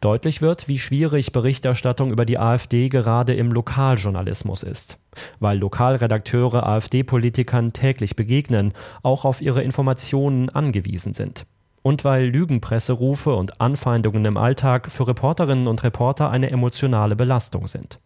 Deutlich 0.00 0.42
wird, 0.42 0.68
wie 0.68 0.78
schwierig 0.78 1.32
Berichterstattung 1.32 2.10
über 2.10 2.24
die 2.24 2.38
AfD 2.38 2.88
gerade 2.88 3.34
im 3.34 3.52
Lokaljournalismus 3.52 4.62
ist. 4.62 4.98
Weil 5.40 5.58
Lokalredakteure 5.58 6.66
AfD-Politikern 6.66 7.72
täglich 7.72 8.16
begegnen, 8.16 8.72
auch 9.02 9.24
auf 9.24 9.40
ihre 9.40 9.62
Informationen 9.62 10.48
angewiesen 10.50 11.14
sind. 11.14 11.46
Und 11.82 12.04
weil 12.04 12.26
Lügenpresserufe 12.26 13.34
und 13.34 13.60
Anfeindungen 13.60 14.24
im 14.24 14.36
Alltag 14.36 14.90
für 14.90 15.06
Reporterinnen 15.06 15.66
und 15.66 15.84
Reporter 15.84 16.30
eine 16.30 16.50
emotionale 16.50 17.16
Belastung 17.16 17.66
sind. 17.66 17.98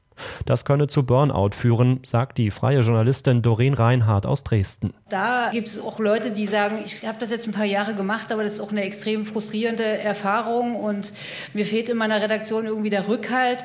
Das 0.47 0.65
könne 0.65 0.87
zu 0.87 1.05
Burnout 1.05 1.51
führen, 1.53 2.01
sagt 2.05 2.39
die 2.39 2.51
freie 2.51 2.81
Journalistin 2.81 3.43
Doreen 3.43 3.75
Reinhardt 3.75 4.27
aus 4.27 4.45
Dresden. 4.45 4.93
Da 5.09 5.51
gibt 5.53 5.69
es 5.69 5.81
auch 5.81 5.99
Leute, 5.99 6.31
die 6.31 6.47
sagen, 6.47 6.77
ich 6.85 7.07
habe 7.07 7.19
das 7.19 7.31
jetzt 7.31 7.47
ein 7.47 7.53
paar 7.53 7.65
Jahre 7.65 7.95
gemacht, 7.95 8.33
aber 8.33 8.43
das 8.43 8.55
ist 8.55 8.61
auch 8.61 8.71
eine 8.71 8.83
extrem 8.83 9.25
frustrierende 9.25 9.85
Erfahrung 9.85 10.77
und 10.77 11.13
mir 11.55 11.65
fehlt 11.65 11.89
in 11.89 11.97
meiner 11.97 12.21
Redaktion 12.21 12.67
irgendwie 12.67 12.91
der 12.91 13.09
Rückhalt. 13.09 13.65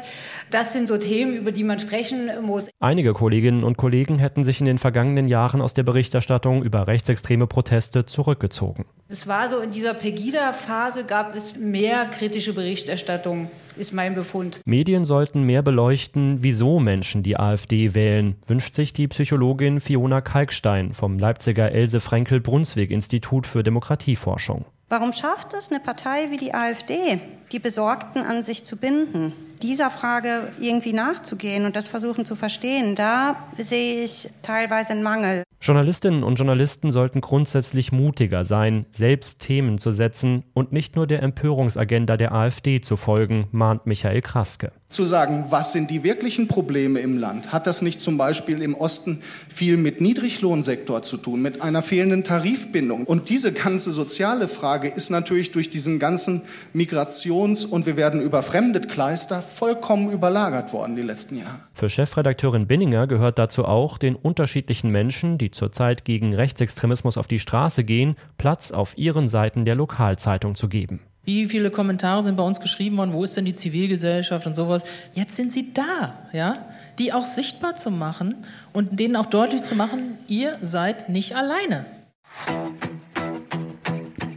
Das 0.52 0.74
sind 0.74 0.88
so 0.88 0.98
Themen, 0.98 1.36
über 1.36 1.52
die 1.52 1.64
man 1.64 1.80
sprechen 1.80 2.30
muss. 2.42 2.70
Einige 2.80 3.14
Kolleginnen 3.14 3.64
und 3.64 3.78
Kollegen 3.78 4.20
hätten 4.20 4.44
sich 4.44 4.60
in 4.60 4.66
den 4.66 4.78
vergangenen 4.78 5.28
Jahren 5.28 5.62
aus 5.62 5.74
der 5.74 5.84
Berichterstattung 5.84 6.64
über 6.64 6.88
rechtsextreme 6.88 7.48
Proteste 7.48 8.06
zurückgezogen. 8.06 8.86
Es 9.14 9.28
war 9.28 9.48
so, 9.48 9.60
in 9.60 9.70
dieser 9.70 9.94
Pegida-Phase 9.94 11.06
gab 11.06 11.36
es 11.36 11.56
mehr 11.56 12.06
kritische 12.06 12.52
Berichterstattung 12.52 13.48
ist 13.78 13.94
mein 13.94 14.16
Befund. 14.16 14.60
Medien 14.66 15.06
sollten 15.06 15.44
mehr 15.44 15.62
beleuchten, 15.62 16.42
wieso 16.42 16.80
Menschen 16.80 17.22
die 17.22 17.38
AfD 17.38 17.94
wählen, 17.94 18.38
wünscht 18.48 18.74
sich 18.74 18.92
die 18.92 19.08
Psychologin 19.08 19.82
Fiona 19.82 20.22
Kalkstein 20.22 20.94
vom 20.94 21.20
Leipziger 21.20 21.72
Else 21.72 22.00
Frenkel 22.00 22.42
Brunswick 22.42 22.90
Institut 22.90 23.46
für 23.46 23.62
Demokratieforschung. 23.62 24.66
Warum 24.90 25.12
schafft 25.12 25.54
es 25.54 25.72
eine 25.72 25.80
Partei 25.80 26.32
wie 26.32 26.38
die 26.38 26.56
AfD, 26.56 27.22
die 27.52 27.60
Besorgten 27.60 28.24
an 28.24 28.42
sich 28.42 28.64
zu 28.64 28.78
binden? 28.78 29.34
Dieser 29.64 29.90
Frage 29.90 30.52
irgendwie 30.60 30.92
nachzugehen 30.92 31.66
und 31.66 31.78
das 31.78 31.88
versuchen 31.88 32.26
zu 32.26 32.36
verstehen, 32.36 32.96
da 32.96 33.38
sehe 33.54 34.04
ich 34.04 34.30
teilweise 34.42 34.92
einen 34.92 35.04
Mangel. 35.04 35.44
Journalistinnen 35.62 36.24
und 36.24 36.36
Journalisten 36.36 36.92
sollten 36.92 37.22
grundsätzlich 37.22 37.94
mutiger 37.94 38.44
sein, 38.44 38.86
selbst 38.92 39.40
Themen 39.40 39.78
zu 39.78 39.92
setzen 39.92 40.44
und 40.54 40.74
nicht 40.74 40.98
nur 40.98 41.08
der 41.08 41.24
Empörungsagenda 41.24 42.18
der 42.18 42.34
AfD 42.34 42.82
zu 42.82 42.98
folgen, 42.98 43.48
mahnt 43.52 43.86
Michael 43.86 44.22
Kraske 44.22 44.74
zu 44.94 45.06
sagen, 45.06 45.46
was 45.50 45.72
sind 45.72 45.90
die 45.90 46.04
wirklichen 46.04 46.48
Probleme 46.48 47.00
im 47.00 47.18
Land? 47.18 47.52
Hat 47.52 47.68
das 47.68 47.82
nicht 47.82 48.00
zum 48.00 48.18
Beispiel 48.18 48.62
im 48.62 48.76
Osten 48.76 49.22
viel 49.50 49.78
mit 49.78 50.02
Niedriglohnsektor 50.02 51.02
zu 51.02 51.18
tun, 51.18 51.42
mit 51.42 51.62
einer 51.62 51.82
fehlenden 51.82 52.24
Tarifbindung? 52.24 53.06
Und 53.06 53.30
diese 53.30 53.52
ganze 53.52 53.92
soziale 53.92 54.48
Frage 54.48 54.88
ist 54.88 55.10
natürlich 55.10 55.52
durch 55.52 55.70
diesen 55.70 56.00
ganzen 56.00 56.44
Migrations- 56.74 57.66
und 57.66 57.86
wir 57.86 57.98
werden 57.98 58.22
überfremdet 58.22 58.90
Kleister 58.90 59.42
vollkommen 59.42 60.12
überlagert 60.12 60.74
worden 60.74 60.96
die 60.96 61.02
letzten 61.02 61.38
Jahre. 61.38 61.60
Für 61.74 61.90
Chefredakteurin 61.90 62.68
Binninger 62.68 63.08
gehört 63.08 63.40
dazu 63.40 63.66
auch, 63.66 63.98
den 63.98 64.16
unterschiedlichen 64.16 64.90
Menschen, 64.90 65.38
die 65.38 65.52
zurzeit 65.52 66.06
gegen 66.06 66.34
Rechtsextremismus 66.34 67.18
auf 67.18 67.28
die 67.28 67.40
Straße 67.40 67.84
gehen, 67.84 68.16
Platz 68.38 68.72
auf 68.72 68.98
ihren 68.98 69.28
Seiten 69.28 69.66
der 69.66 69.76
Lokalzeitung 69.76 70.56
zu 70.56 70.70
geben. 70.70 71.02
Wie 71.26 71.46
viele 71.46 71.72
Kommentare 71.72 72.22
sind 72.22 72.36
bei 72.36 72.44
uns 72.44 72.60
geschrieben 72.60 72.98
worden? 72.98 73.14
Wo 73.14 73.24
ist 73.24 73.38
denn 73.38 73.46
die 73.46 73.56
Zivilgesellschaft 73.56 74.46
und 74.46 74.56
sowas? 74.56 74.84
Jetzt 75.14 75.38
sind 75.38 75.54
sie 75.54 75.74
da, 75.74 76.20
ja? 76.34 76.66
Die 77.00 77.14
auch 77.14 77.22
sichtbar 77.22 77.76
zu 77.76 77.92
machen 77.92 78.44
und 78.74 79.00
denen 79.00 79.16
auch 79.16 79.28
deutlich 79.28 79.64
zu 79.64 79.76
machen, 79.76 80.18
ihr 80.28 80.58
seid 80.60 81.08
nicht 81.08 81.38
alleine. 81.38 81.86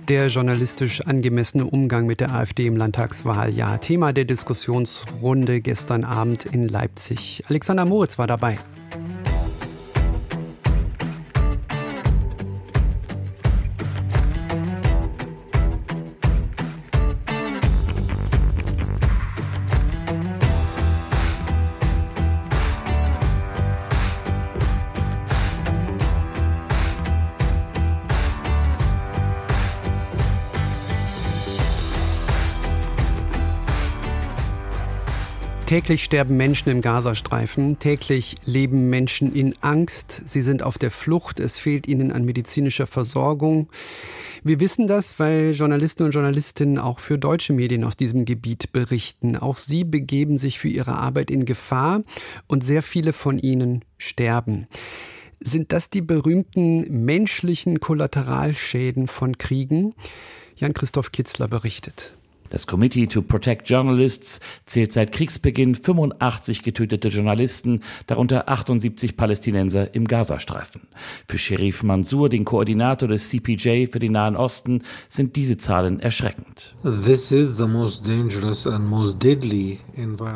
Der 0.09 0.29
journalistisch 0.29 1.01
angemessene 1.01 1.65
Umgang 1.65 2.07
mit 2.07 2.21
der 2.21 2.33
AfD 2.33 2.67
im 2.67 2.77
Landtagswahljahr. 2.77 3.81
Thema 3.81 4.13
der 4.13 4.25
Diskussionsrunde 4.25 5.61
gestern 5.61 6.05
Abend 6.05 6.45
in 6.45 6.69
Leipzig. 6.69 7.43
Alexander 7.49 7.85
Moritz 7.85 8.17
war 8.17 8.29
dabei. 8.29 8.59
Täglich 35.77 36.05
sterben 36.05 36.39
Menschen 36.39 36.71
im 36.71 36.81
Gazastreifen, 36.81 37.79
täglich 37.79 38.37
leben 38.47 38.89
Menschen 38.89 39.35
in 39.35 39.55
Angst, 39.61 40.23
sie 40.25 40.41
sind 40.41 40.63
auf 40.63 40.79
der 40.79 40.91
Flucht, 40.91 41.39
es 41.39 41.59
fehlt 41.59 41.87
ihnen 41.87 42.13
an 42.13 42.25
medizinischer 42.25 42.87
Versorgung. 42.87 43.69
Wir 44.43 44.59
wissen 44.59 44.87
das, 44.87 45.19
weil 45.19 45.53
Journalisten 45.53 46.05
und 46.05 46.13
Journalistinnen 46.13 46.79
auch 46.79 46.99
für 46.99 47.19
deutsche 47.19 47.53
Medien 47.53 47.85
aus 47.85 47.95
diesem 47.95 48.25
Gebiet 48.25 48.73
berichten. 48.73 49.37
Auch 49.37 49.59
sie 49.59 49.85
begeben 49.85 50.39
sich 50.39 50.59
für 50.59 50.69
ihre 50.69 50.95
Arbeit 50.95 51.31
in 51.31 51.45
Gefahr 51.45 52.01
und 52.47 52.65
sehr 52.65 52.81
viele 52.81 53.13
von 53.13 53.39
ihnen 53.39 53.85
sterben. 53.99 54.69
Sind 55.41 55.73
das 55.73 55.91
die 55.91 56.01
berühmten 56.01 57.05
menschlichen 57.05 57.81
Kollateralschäden 57.81 59.09
von 59.09 59.37
Kriegen? 59.37 59.95
Jan-Christoph 60.57 61.13
Kitzler 61.13 61.49
berichtet. 61.49 62.17
Das 62.51 62.67
Committee 62.67 63.07
to 63.07 63.23
Protect 63.23 63.69
Journalists 63.69 64.41
zählt 64.67 64.93
seit 64.93 65.13
Kriegsbeginn 65.13 65.75
85 65.75 66.63
getötete 66.63 67.09
Journalisten, 67.09 67.81
darunter 68.07 68.49
78 68.49 69.17
Palästinenser 69.17 69.95
im 69.95 70.07
Gazastreifen. 70.07 70.83
Für 71.29 71.39
Sherif 71.39 71.83
Mansour, 71.83 72.29
den 72.29 72.45
Koordinator 72.45 73.09
des 73.09 73.29
CPJ 73.29 73.87
für 73.87 73.99
den 73.99 74.13
Nahen 74.13 74.37
Osten, 74.37 74.83
sind 75.09 75.37
diese 75.37 75.57
Zahlen 75.57 76.01
erschreckend. 76.01 76.77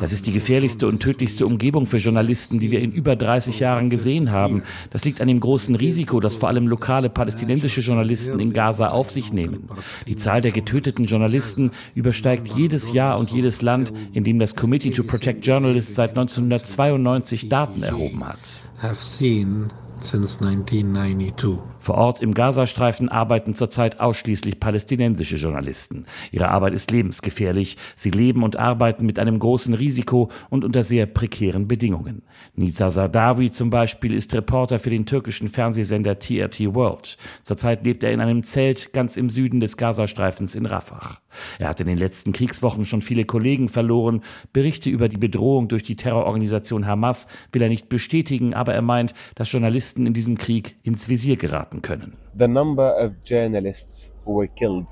Das 0.01 0.13
ist 0.13 0.27
die 0.27 0.33
gefährlichste 0.33 0.87
und 0.87 1.01
tödlichste 1.01 1.47
Umgebung 1.47 1.87
für 1.87 1.99
Journalisten, 1.99 2.61
die 2.61 2.71
wir 2.71 2.81
in 2.81 2.93
über 2.93 3.17
30 3.17 3.61
Jahren 3.61 3.91
gesehen 3.91 4.31
haben. 4.31 4.63
Das 4.91 5.05
liegt 5.05 5.21
an 5.21 5.29
dem 5.29 5.41
großen 5.41 5.75
Risiko, 5.75 6.21
das 6.21 6.37
vor 6.37 6.49
allem 6.49 6.67
lokale 6.67 7.11
palästinensische 7.11 7.81
Journalisten 7.81 8.41
in 8.41 8.53
Gaza 8.53 8.89
auf 8.89 9.11
sich 9.11 9.33
nehmen. 9.33 9.69
Die 10.07 10.17
Zahl 10.17 10.41
der 10.41 10.53
getöteten 10.53 11.05
Journalisten 11.05 11.71
übersteigt 12.11 12.49
jedes 12.49 12.93
Jahr 12.93 13.21
und 13.21 13.31
jedes 13.31 13.63
Land, 13.63 13.93
in 14.13 14.25
dem 14.25 14.41
das 14.41 14.57
Committee 14.57 14.91
to 14.91 15.05
Protect 15.05 15.47
Journalists 15.47 15.95
seit 15.95 16.11
1992 16.11 17.49
Daten 17.49 17.85
erhoben 17.85 18.27
hat. 18.27 18.41
Since 20.03 20.43
1992. 20.45 21.59
Vor 21.79 21.95
Ort 21.95 22.21
im 22.21 22.33
Gazastreifen 22.33 23.09
arbeiten 23.09 23.55
zurzeit 23.55 24.01
ausschließlich 24.01 24.59
palästinensische 24.59 25.37
Journalisten. 25.37 26.07
Ihre 26.31 26.49
Arbeit 26.49 26.75
ist 26.75 26.91
lebensgefährlich. 26.91 27.77
Sie 27.97 28.11
leben 28.11 28.43
und 28.43 28.57
arbeiten 28.57 29.05
mit 29.05 29.19
einem 29.19 29.39
großen 29.39 29.75
Risiko 29.75 30.31
und 30.49 30.65
unter 30.65 30.83
sehr 30.83 31.07
prekären 31.07 31.69
Bedingungen. 31.69 32.23
Nisa 32.55 32.91
Sardawi 32.91 33.51
zum 33.51 33.71
Beispiel 33.71 34.15
ist 34.15 34.35
Reporter 34.35 34.79
für 34.79 34.91
den 34.91 35.07
türkischen 35.07 35.49
Fernsehsender 35.49 36.19
TRT 36.19 36.75
World. 36.75 37.19
Zurzeit 37.43 37.85
lebt 37.85 38.03
er 38.03 38.13
in 38.13 38.21
einem 38.21 38.43
Zelt 38.43 38.93
ganz 38.93 39.17
im 39.17 39.31
Süden 39.31 39.61
des 39.61 39.77
Gazastreifens 39.77 40.55
in 40.55 40.67
Rafah. 40.67 41.19
Er 41.59 41.69
hat 41.69 41.81
in 41.81 41.87
den 41.87 41.99
letzten 41.99 42.33
Kriegswochen 42.33 42.85
schon 42.85 43.03
viele 43.03 43.25
Kollegen 43.25 43.69
verloren. 43.69 44.23
Berichte 44.53 44.91
über 44.91 45.09
die 45.09 45.19
Bedrohung 45.19 45.69
durch 45.69 45.83
die 45.83 45.97
Terrororganisation 45.97 46.87
Hamas 46.87 47.27
will 47.53 47.63
er 47.63 47.69
nicht 47.69 47.89
bestätigen, 47.89 48.55
aber 48.55 48.75
er 48.75 48.83
meint, 48.83 49.15
dass 49.35 49.51
Journalisten 49.51 49.90
in 49.99 50.15
diesem 50.15 50.39
Krieg 50.39 50.77
ins 50.83 51.09
Visier 51.09 51.37
geraten 51.37 51.83
können. 51.83 52.17
The 52.37 52.49
number 52.49 52.97
of 52.97 53.13
journalists 53.25 54.13
who 54.25 54.39
were 54.39 54.49
killed 54.49 54.89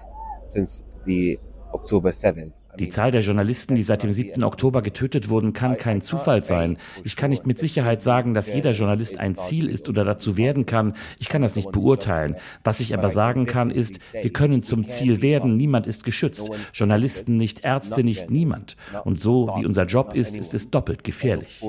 since 0.48 0.84
the 1.06 1.38
October 1.72 2.10
7th 2.10 2.52
die 2.78 2.88
Zahl 2.88 3.10
der 3.10 3.22
Journalisten, 3.22 3.74
die 3.74 3.82
seit 3.82 4.02
dem 4.02 4.12
7. 4.12 4.42
Oktober 4.44 4.82
getötet 4.82 5.28
wurden, 5.28 5.52
kann 5.52 5.76
kein 5.76 6.00
Zufall 6.00 6.42
sein. 6.44 6.78
Ich 7.02 7.16
kann 7.16 7.30
nicht 7.30 7.46
mit 7.46 7.58
Sicherheit 7.58 8.02
sagen, 8.02 8.34
dass 8.34 8.52
jeder 8.52 8.70
Journalist 8.70 9.18
ein 9.18 9.34
Ziel 9.34 9.68
ist 9.68 9.88
oder 9.88 10.04
dazu 10.04 10.36
werden 10.36 10.64
kann. 10.66 10.94
Ich 11.18 11.28
kann 11.28 11.42
das 11.42 11.56
nicht 11.56 11.72
beurteilen. 11.72 12.36
Was 12.64 12.80
ich 12.80 12.94
aber 12.94 13.10
sagen 13.10 13.46
kann, 13.46 13.70
ist, 13.70 14.12
wir 14.12 14.32
können 14.32 14.62
zum 14.62 14.84
Ziel 14.84 15.22
werden. 15.22 15.56
Niemand 15.56 15.86
ist 15.86 16.04
geschützt. 16.04 16.50
Journalisten 16.72 17.36
nicht, 17.36 17.64
Ärzte 17.64 18.04
nicht, 18.04 18.30
niemand. 18.30 18.76
Und 19.04 19.20
so 19.20 19.48
wie 19.56 19.66
unser 19.66 19.84
Job 19.84 20.14
ist, 20.14 20.36
ist 20.36 20.54
es 20.54 20.70
doppelt 20.70 21.04
gefährlich. 21.04 21.60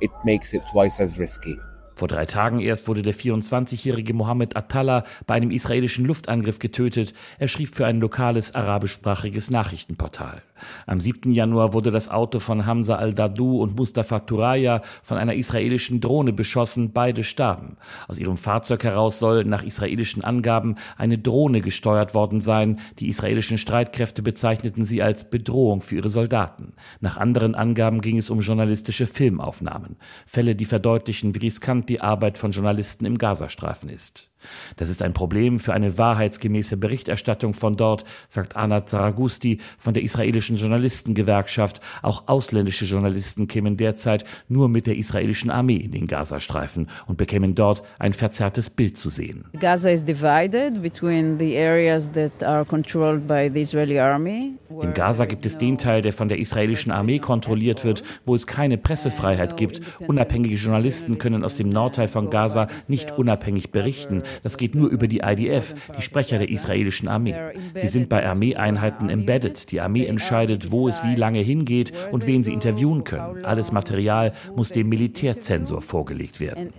It 0.00 0.10
makes 0.24 0.54
it 0.54 0.66
twice 0.66 1.00
as 1.00 1.18
risky. 1.18 1.60
Vor 2.00 2.08
drei 2.08 2.24
Tagen 2.24 2.60
erst 2.60 2.88
wurde 2.88 3.02
der 3.02 3.12
24-jährige 3.12 4.14
Mohammed 4.14 4.56
Attallah 4.56 5.04
bei 5.26 5.34
einem 5.34 5.50
israelischen 5.50 6.06
Luftangriff 6.06 6.58
getötet. 6.58 7.12
Er 7.38 7.46
schrieb 7.46 7.74
für 7.74 7.84
ein 7.84 8.00
lokales 8.00 8.54
arabischsprachiges 8.54 9.50
Nachrichtenportal. 9.50 10.40
Am 10.86 10.98
7. 10.98 11.30
Januar 11.30 11.74
wurde 11.74 11.90
das 11.90 12.08
Auto 12.08 12.38
von 12.38 12.64
Hamza 12.64 12.94
al-Dadou 12.96 13.60
und 13.60 13.76
Mustafa 13.76 14.20
Turaya 14.20 14.80
von 15.02 15.18
einer 15.18 15.34
israelischen 15.34 16.00
Drohne 16.00 16.32
beschossen. 16.32 16.92
Beide 16.92 17.22
starben. 17.22 17.76
Aus 18.08 18.18
ihrem 18.18 18.38
Fahrzeug 18.38 18.82
heraus 18.84 19.18
soll 19.18 19.44
nach 19.44 19.62
israelischen 19.62 20.24
Angaben 20.24 20.76
eine 20.96 21.18
Drohne 21.18 21.60
gesteuert 21.60 22.14
worden 22.14 22.40
sein. 22.40 22.78
Die 22.98 23.08
israelischen 23.08 23.58
Streitkräfte 23.58 24.22
bezeichneten 24.22 24.86
sie 24.86 25.02
als 25.02 25.28
Bedrohung 25.28 25.82
für 25.82 25.96
ihre 25.96 26.08
Soldaten. 26.08 26.72
Nach 27.00 27.18
anderen 27.18 27.54
Angaben 27.54 28.00
ging 28.00 28.16
es 28.16 28.30
um 28.30 28.40
journalistische 28.40 29.06
Filmaufnahmen. 29.06 29.96
Fälle, 30.24 30.54
die 30.54 30.64
verdeutlichen, 30.64 31.34
wie 31.34 31.40
riskant 31.40 31.89
die 31.90 32.00
Arbeit 32.00 32.38
von 32.38 32.52
Journalisten 32.52 33.04
im 33.04 33.18
Gazastreifen 33.18 33.90
ist. 33.90 34.29
Das 34.76 34.88
ist 34.88 35.02
ein 35.02 35.12
Problem 35.12 35.58
für 35.58 35.72
eine 35.72 35.98
wahrheitsgemäße 35.98 36.76
Berichterstattung 36.76 37.54
von 37.54 37.76
dort, 37.76 38.04
sagt 38.28 38.56
Anat 38.56 38.88
Saragusti 38.88 39.58
von 39.78 39.94
der 39.94 40.02
israelischen 40.02 40.56
Journalistengewerkschaft. 40.56 41.80
Auch 42.02 42.24
ausländische 42.26 42.84
Journalisten 42.84 43.48
kämen 43.48 43.76
derzeit 43.76 44.24
nur 44.48 44.68
mit 44.68 44.86
der 44.86 44.96
israelischen 44.96 45.50
Armee 45.50 45.76
in 45.76 45.90
den 45.90 46.06
Gazastreifen 46.06 46.88
und 47.06 47.18
bekämen 47.18 47.54
dort 47.54 47.82
ein 47.98 48.12
verzerrtes 48.12 48.70
Bild 48.70 48.96
zu 48.96 49.10
sehen. 49.10 49.44
Gaza 49.58 49.90
is 49.90 50.04
divided 50.04 50.82
between 50.82 51.38
the 51.38 51.56
areas 51.56 52.10
that 52.12 52.42
are 52.42 52.64
controlled 52.64 53.26
by 53.26 53.50
the 53.52 53.60
Israeli 53.60 53.98
army. 53.98 54.54
In 54.82 54.94
Gaza 54.94 55.26
gibt 55.26 55.44
es 55.46 55.58
den 55.58 55.78
Teil, 55.78 56.02
der 56.02 56.12
von 56.12 56.28
der 56.28 56.38
israelischen 56.38 56.92
Armee 56.92 57.18
kontrolliert 57.18 57.84
wird, 57.84 58.02
wo 58.24 58.34
es 58.34 58.46
keine 58.46 58.78
Pressefreiheit 58.78 59.56
gibt. 59.56 59.80
Unabhängige 60.06 60.54
Journalisten 60.54 61.18
können 61.18 61.44
aus 61.44 61.56
dem 61.56 61.68
Nordteil 61.68 62.08
von 62.08 62.30
Gaza 62.30 62.68
nicht 62.88 63.12
unabhängig 63.12 63.70
berichten. 63.72 64.22
Das 64.42 64.56
geht 64.56 64.74
nur 64.74 64.88
über 64.88 65.08
die 65.08 65.20
IDF, 65.24 65.74
die 65.96 66.02
Sprecher 66.02 66.38
der 66.38 66.48
israelischen 66.48 67.08
Armee. 67.08 67.34
Sie 67.74 67.88
sind 67.88 68.08
bei 68.08 68.26
Armeeeinheiten 68.26 69.08
embedded. 69.08 69.70
Die 69.72 69.80
Armee 69.80 70.06
entscheidet, 70.06 70.70
wo 70.70 70.88
es 70.88 71.02
wie 71.04 71.14
lange 71.14 71.40
hingeht 71.40 71.92
und 72.10 72.26
wen 72.26 72.42
sie 72.42 72.52
interviewen 72.52 73.04
können. 73.04 73.44
Alles 73.44 73.72
Material 73.72 74.32
muss 74.54 74.70
dem 74.70 74.88
Militärzensor 74.88 75.82
vorgelegt 75.82 76.40
werden. 76.40 76.70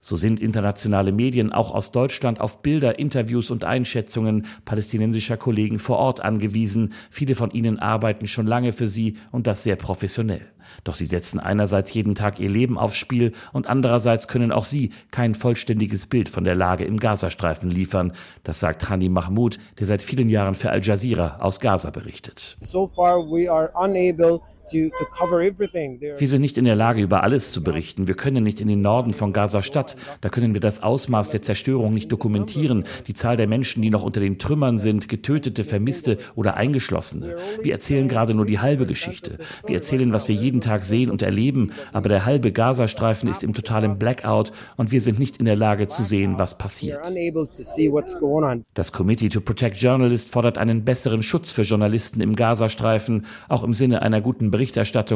So 0.00 0.16
sind 0.16 0.40
internationale 0.40 1.12
Medien 1.12 1.52
auch 1.52 1.74
aus 1.74 1.92
Deutschland 1.92 2.40
auf 2.40 2.62
Bilder, 2.62 2.98
Interviews 2.98 3.50
und 3.50 3.64
Einschätzungen 3.64 4.46
palästinensischer 4.64 5.36
Kollegen 5.36 5.78
vor 5.78 5.98
Ort 5.98 6.20
angewiesen. 6.20 6.92
Viele 7.10 7.34
von 7.34 7.50
ihnen 7.50 7.78
arbeiten 7.78 8.26
schon 8.26 8.46
lange 8.46 8.72
für 8.72 8.88
sie 8.88 9.16
und 9.30 9.46
das 9.46 9.62
sehr 9.62 9.76
professionell. 9.76 10.42
Doch 10.84 10.94
sie 10.94 11.06
setzen 11.06 11.40
einerseits 11.40 11.92
jeden 11.94 12.14
Tag 12.14 12.38
ihr 12.40 12.48
Leben 12.48 12.78
aufs 12.78 12.96
Spiel 12.96 13.32
und 13.52 13.66
andererseits 13.66 14.28
können 14.28 14.52
auch 14.52 14.64
sie 14.64 14.90
kein 15.10 15.34
vollständiges 15.34 16.06
Bild 16.06 16.28
von 16.28 16.44
der 16.44 16.54
Lage 16.54 16.84
im 16.84 16.98
Gazastreifen 16.98 17.70
liefern. 17.70 18.12
Das 18.44 18.60
sagt 18.60 18.88
Hani 18.88 19.08
Mahmoud, 19.08 19.58
der 19.78 19.86
seit 19.86 20.02
vielen 20.02 20.28
Jahren 20.28 20.54
für 20.54 20.70
Al 20.70 20.84
Jazeera 20.84 21.38
aus 21.40 21.60
Gaza 21.60 21.90
berichtet. 21.90 22.56
So 22.60 22.86
far 22.86 23.18
we 23.18 23.50
are 23.50 23.70
unable 23.74 24.40
wir 24.70 26.28
sind 26.28 26.40
nicht 26.40 26.58
in 26.58 26.64
der 26.64 26.76
Lage, 26.76 27.02
über 27.02 27.22
alles 27.22 27.52
zu 27.52 27.62
berichten. 27.62 28.06
Wir 28.06 28.14
können 28.14 28.44
nicht 28.44 28.60
in 28.60 28.68
den 28.68 28.80
Norden 28.80 29.12
von 29.12 29.32
Gaza-Stadt. 29.32 29.96
Da 30.20 30.28
können 30.28 30.54
wir 30.54 30.60
das 30.60 30.82
Ausmaß 30.82 31.30
der 31.30 31.42
Zerstörung 31.42 31.94
nicht 31.94 32.10
dokumentieren. 32.12 32.84
Die 33.06 33.14
Zahl 33.14 33.36
der 33.36 33.46
Menschen, 33.46 33.82
die 33.82 33.90
noch 33.90 34.02
unter 34.02 34.20
den 34.20 34.38
Trümmern 34.38 34.78
sind, 34.78 35.08
Getötete, 35.08 35.64
Vermisste 35.64 36.18
oder 36.34 36.56
Eingeschlossene. 36.56 37.36
Wir 37.62 37.72
erzählen 37.72 38.08
gerade 38.08 38.34
nur 38.34 38.46
die 38.46 38.58
halbe 38.58 38.86
Geschichte. 38.86 39.38
Wir 39.66 39.76
erzählen, 39.76 40.12
was 40.12 40.28
wir 40.28 40.34
jeden 40.34 40.60
Tag 40.60 40.84
sehen 40.84 41.10
und 41.10 41.22
erleben. 41.22 41.72
Aber 41.92 42.08
der 42.08 42.24
halbe 42.24 42.52
Gazastreifen 42.52 43.28
ist 43.28 43.42
im 43.42 43.54
totalen 43.54 43.98
Blackout 43.98 44.52
und 44.76 44.90
wir 44.90 45.00
sind 45.00 45.18
nicht 45.18 45.38
in 45.38 45.44
der 45.44 45.56
Lage 45.56 45.86
zu 45.86 46.02
sehen, 46.02 46.38
was 46.38 46.58
passiert. 46.58 47.12
Das 48.74 48.92
Committee 48.92 49.28
to 49.28 49.40
Protect 49.40 49.76
Journalists 49.76 50.30
fordert 50.30 50.58
einen 50.58 50.84
besseren 50.84 51.22
Schutz 51.22 51.50
für 51.50 51.62
Journalisten 51.62 52.20
im 52.20 52.36
Gazastreifen, 52.36 53.26
auch 53.48 53.62
im 53.62 53.72
Sinne 53.72 54.02
einer 54.02 54.20
guten 54.20 54.50
Berichterstattung 54.50 54.57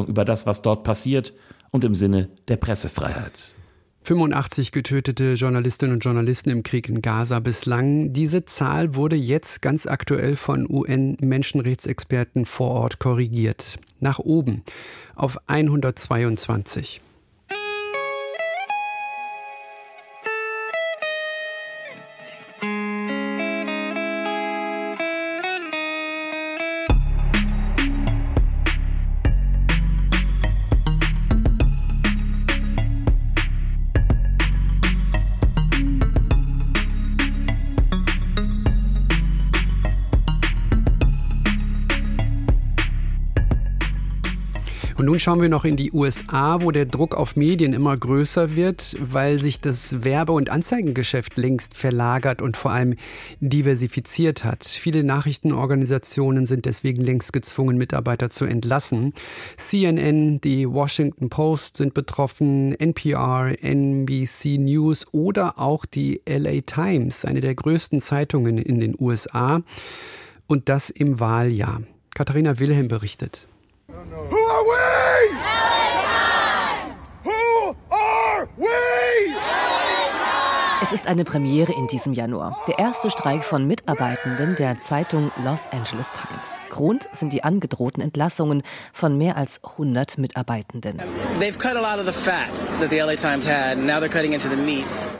über 0.07 0.25
das, 0.25 0.45
was 0.45 0.61
dort 0.61 0.83
passiert 0.83 1.33
und 1.71 1.83
im 1.83 1.95
Sinne 1.95 2.29
der 2.47 2.57
Pressefreiheit. 2.57 3.55
85 4.03 4.73
getötete 4.73 5.35
Journalistinnen 5.35 5.95
und 5.95 6.03
Journalisten 6.03 6.49
im 6.49 6.63
Krieg 6.63 6.89
in 6.89 7.01
Gaza 7.01 7.39
bislang. 7.39 8.11
Diese 8.11 8.43
Zahl 8.43 8.95
wurde 8.95 9.15
jetzt 9.15 9.61
ganz 9.61 9.87
aktuell 9.87 10.35
von 10.35 10.69
UN-Menschenrechtsexperten 10.69 12.45
vor 12.45 12.71
Ort 12.71 12.99
korrigiert. 12.99 13.79
Nach 14.01 14.19
oben 14.19 14.63
auf 15.15 15.39
122. 15.47 16.99
nun 45.13 45.19
schauen 45.19 45.43
wir 45.43 45.49
noch 45.49 45.63
in 45.63 45.75
die 45.75 45.91
USA, 45.91 46.63
wo 46.63 46.71
der 46.71 46.87
Druck 46.87 47.13
auf 47.13 47.35
Medien 47.35 47.73
immer 47.73 47.95
größer 47.95 48.55
wird, 48.55 48.95
weil 48.99 49.39
sich 49.39 49.61
das 49.61 50.03
Werbe- 50.03 50.31
und 50.31 50.49
Anzeigengeschäft 50.49 51.37
längst 51.37 51.75
verlagert 51.75 52.41
und 52.41 52.57
vor 52.57 52.71
allem 52.71 52.95
diversifiziert 53.39 54.43
hat. 54.43 54.63
Viele 54.63 55.03
Nachrichtenorganisationen 55.03 56.47
sind 56.47 56.65
deswegen 56.65 57.03
längst 57.03 57.31
gezwungen, 57.31 57.77
Mitarbeiter 57.77 58.31
zu 58.31 58.45
entlassen. 58.45 59.13
CNN, 59.55 60.41
die 60.41 60.67
Washington 60.67 61.29
Post 61.29 61.77
sind 61.77 61.93
betroffen, 61.93 62.73
NPR, 62.73 63.53
NBC 63.61 64.57
News 64.57 65.05
oder 65.11 65.59
auch 65.59 65.85
die 65.85 66.21
LA 66.27 66.61
Times, 66.61 67.23
eine 67.23 67.41
der 67.41 67.53
größten 67.53 68.01
Zeitungen 68.01 68.57
in 68.57 68.79
den 68.79 68.95
USA. 68.99 69.61
Und 70.47 70.69
das 70.69 70.89
im 70.89 71.19
Wahljahr. 71.19 71.83
Katharina 72.15 72.57
Wilhelm 72.57 72.87
berichtet. 72.87 73.47
Who 73.87 73.95
are 73.95 74.63
we? 74.63 75.35
Who 77.23 77.75
are 77.91 78.49
we? 78.57 79.33
Es 80.83 80.91
ist 80.91 81.07
eine 81.07 81.23
Premiere 81.23 81.71
in 81.71 81.87
diesem 81.87 82.11
Januar. 82.11 82.57
Der 82.67 82.77
erste 82.77 83.09
Streik 83.09 83.45
von 83.45 83.65
Mitarbeitenden 83.65 84.57
der 84.57 84.81
Zeitung 84.81 85.31
Los 85.45 85.61
Angeles 85.71 86.07
Times. 86.11 86.59
Grund 86.69 87.07
sind 87.13 87.31
die 87.31 87.41
angedrohten 87.41 88.03
Entlassungen 88.03 88.63
von 88.91 89.17
mehr 89.17 89.37
als 89.37 89.61
100 89.63 90.17
Mitarbeitenden. 90.17 90.99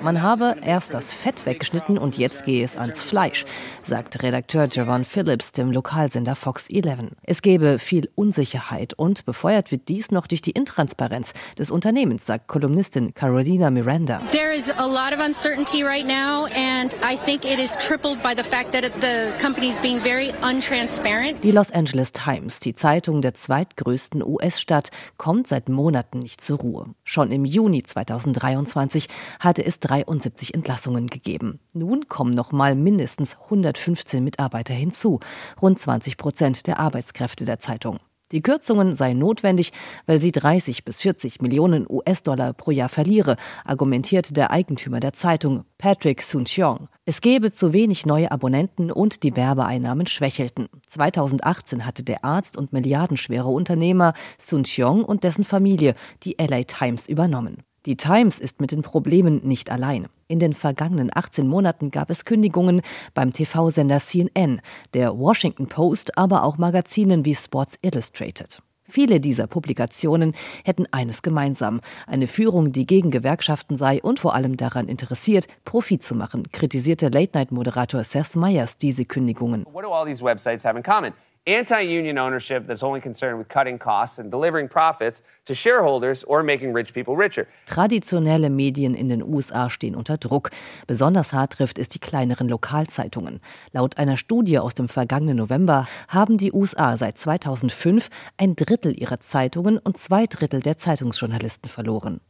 Man 0.01 0.21
habe 0.21 0.55
erst 0.65 0.93
das 0.93 1.13
Fett 1.13 1.45
weggeschnitten 1.45 1.97
und 1.97 2.17
jetzt 2.17 2.43
gehe 2.43 2.65
es 2.65 2.75
ans 2.75 3.01
Fleisch, 3.01 3.45
sagt 3.83 4.21
Redakteur 4.21 4.67
Javon 4.69 5.05
Phillips 5.05 5.53
dem 5.53 5.71
Lokalsender 5.71 6.35
Fox 6.35 6.69
11. 6.69 7.13
Es 7.23 7.41
gebe 7.41 7.79
viel 7.79 8.09
Unsicherheit 8.15 8.95
und 8.95 9.23
befeuert 9.23 9.71
wird 9.71 9.87
dies 9.87 10.11
noch 10.11 10.27
durch 10.27 10.41
die 10.41 10.51
Intransparenz 10.51 11.31
des 11.57 11.71
Unternehmens, 11.71 12.25
sagt 12.25 12.49
Kolumnistin 12.49 13.13
Carolina 13.13 13.69
Miranda. 13.69 14.21
There 14.31 14.53
is 14.53 14.69
a 14.77 14.85
lot 14.85 15.17
of 15.17 15.25
uncertainty 15.25 15.52
right 15.83 16.05
now 16.05 16.47
and 16.47 16.95
I 17.03 17.15
think 17.15 17.45
it 17.45 17.59
is 17.59 17.75
tripled 17.77 18.23
by 18.23 18.33
the 18.33 18.43
fact 18.43 18.71
that 18.71 18.83
the 19.01 19.31
company 19.39 19.69
is 19.69 19.79
being 19.79 19.99
very 19.99 20.31
untransparent. 20.41 21.43
Die 21.43 21.51
Los 21.51 21.69
Angeles 21.71 22.11
Times, 22.11 22.59
die 22.59 22.73
Zeitung 22.73 23.21
der 23.21 23.35
zweitgrößten 23.35 24.23
US-Stadt, 24.23 24.89
kommt 25.17 25.47
seit 25.47 25.69
Monaten 25.69 26.19
nicht 26.19 26.41
zur 26.41 26.59
Ruhe. 26.59 26.95
Schon 27.03 27.31
im 27.31 27.45
Juni 27.45 27.83
2023 27.83 29.07
hatte 29.39 29.63
es 29.63 29.79
73 29.79 30.55
Entlassungen 30.55 31.07
gegeben. 31.07 31.59
Nun 31.73 32.07
kommen 32.07 32.31
noch 32.31 32.51
mal 32.51 32.73
mindestens 32.75 33.37
115 33.43 34.23
Mitarbeiter 34.23 34.73
hinzu, 34.73 35.19
rund 35.61 35.79
20 35.79 36.17
Prozent 36.17 36.65
der 36.65 36.79
Arbeitskräfte 36.79 37.45
der 37.45 37.59
Zeitung. 37.59 37.99
Die 38.33 38.41
Kürzungen 38.41 38.95
seien 38.95 39.19
notwendig, 39.19 39.71
weil 40.07 40.19
sie 40.19 40.31
30 40.31 40.83
bis 40.83 40.99
40 41.01 41.39
Millionen 41.39 41.85
US-Dollar 41.87 42.53
pro 42.53 42.71
Jahr 42.71 42.89
verliere, 42.89 43.37
argumentiert 43.63 44.35
der 44.35 44.49
Eigentümer 44.49 44.99
der 44.99 45.13
Zeitung, 45.13 45.65
Patrick 45.77 46.23
Soon-Cheong. 46.23 46.89
Es 47.05 47.21
gebe 47.21 47.51
zu 47.51 47.73
wenig 47.73 48.07
neue 48.07 48.31
Abonnenten 48.31 48.91
und 48.91 49.21
die 49.21 49.35
Werbeeinnahmen 49.35 50.07
schwächelten. 50.07 50.67
2018 50.87 51.85
hatte 51.85 52.03
der 52.03 52.25
Arzt 52.25 52.57
und 52.57 52.73
milliardenschwere 52.73 53.49
Unternehmer 53.49 54.15
Soon-Cheong 54.39 55.05
und 55.05 55.23
dessen 55.23 55.43
Familie 55.43 55.93
die 56.23 56.35
LA 56.39 56.63
Times 56.63 57.07
übernommen. 57.07 57.57
Die 57.85 57.97
Times 57.97 58.39
ist 58.39 58.61
mit 58.61 58.71
den 58.71 58.81
Problemen 58.81 59.41
nicht 59.43 59.69
allein. 59.69 60.07
In 60.33 60.39
den 60.39 60.53
vergangenen 60.53 61.11
18 61.13 61.47
Monaten 61.47 61.91
gab 61.91 62.09
es 62.09 62.25
Kündigungen 62.25 62.81
beim 63.13 63.33
TV-Sender 63.33 63.99
CNN, 63.99 64.61
der 64.95 65.15
Washington 65.15 65.67
Post, 65.67 66.17
aber 66.17 66.43
auch 66.43 66.57
Magazinen 66.57 67.23
wie 67.23 67.35
Sports 67.35 67.77
Illustrated. 67.83 68.63
Viele 68.83 69.19
dieser 69.19 69.45
Publikationen 69.45 70.33
hätten 70.65 70.87
eines 70.89 71.21
gemeinsam, 71.21 71.81
eine 72.07 72.25
Führung, 72.25 72.71
die 72.71 72.87
gegen 72.87 73.11
Gewerkschaften 73.11 73.77
sei 73.77 74.01
und 74.01 74.19
vor 74.19 74.33
allem 74.33 74.57
daran 74.57 74.87
interessiert, 74.87 75.45
Profit 75.65 76.01
zu 76.01 76.15
machen, 76.15 76.47
kritisierte 76.51 77.09
Late-Night-Moderator 77.09 78.03
Seth 78.03 78.35
Meyers 78.35 78.77
diese 78.79 79.05
Kündigungen. 79.05 79.67
What 79.71 79.83
do 79.83 79.91
all 79.93 80.07
these 80.07 80.23
websites 80.25 80.65
have 80.65 80.75
in 80.75 80.81
common? 80.81 81.13
Anti-union 81.45 82.17
ownership 82.17 82.67
that's 82.67 82.83
only 82.83 83.01
concerned 83.01 83.37
with 83.37 83.49
cutting 83.49 83.77
costs 83.77 84.19
and 84.19 84.31
delivering 84.31 84.67
profits 84.69 85.21
to 85.45 85.53
shareholders 85.53 86.23
or 86.23 86.43
making 86.43 86.73
rich 86.73 86.93
people 86.93 87.15
richer. 87.15 87.47
Traditionelle 87.65 88.49
Medien 88.49 88.95
in 88.95 89.09
den 89.09 89.21
USA 89.21 89.69
stehen 89.69 89.95
unter 89.95 90.17
Druck. 90.17 90.51
Besonders 90.87 91.33
hart 91.33 91.53
trifft 91.53 91.77
es 91.79 91.89
die 91.89 91.99
kleineren 91.99 92.47
Lokalzeitungen. 92.47 93.41
Laut 93.71 93.97
einer 93.97 94.17
Studie 94.17 94.59
aus 94.59 94.73
dem 94.73 94.87
vergangenen 94.87 95.37
November 95.37 95.85
haben 96.07 96.37
die 96.37 96.53
USA 96.53 96.95
seit 96.97 97.17
2005 97.17 98.09
ein 98.37 98.55
Drittel 98.55 98.97
ihrer 98.97 99.19
Zeitungen 99.19 99.77
und 99.77 99.97
zwei 99.97 100.25
Drittel 100.25 100.61
der 100.61 100.77
Zeitungsjournalisten 100.77 101.69
verloren. 101.69 102.21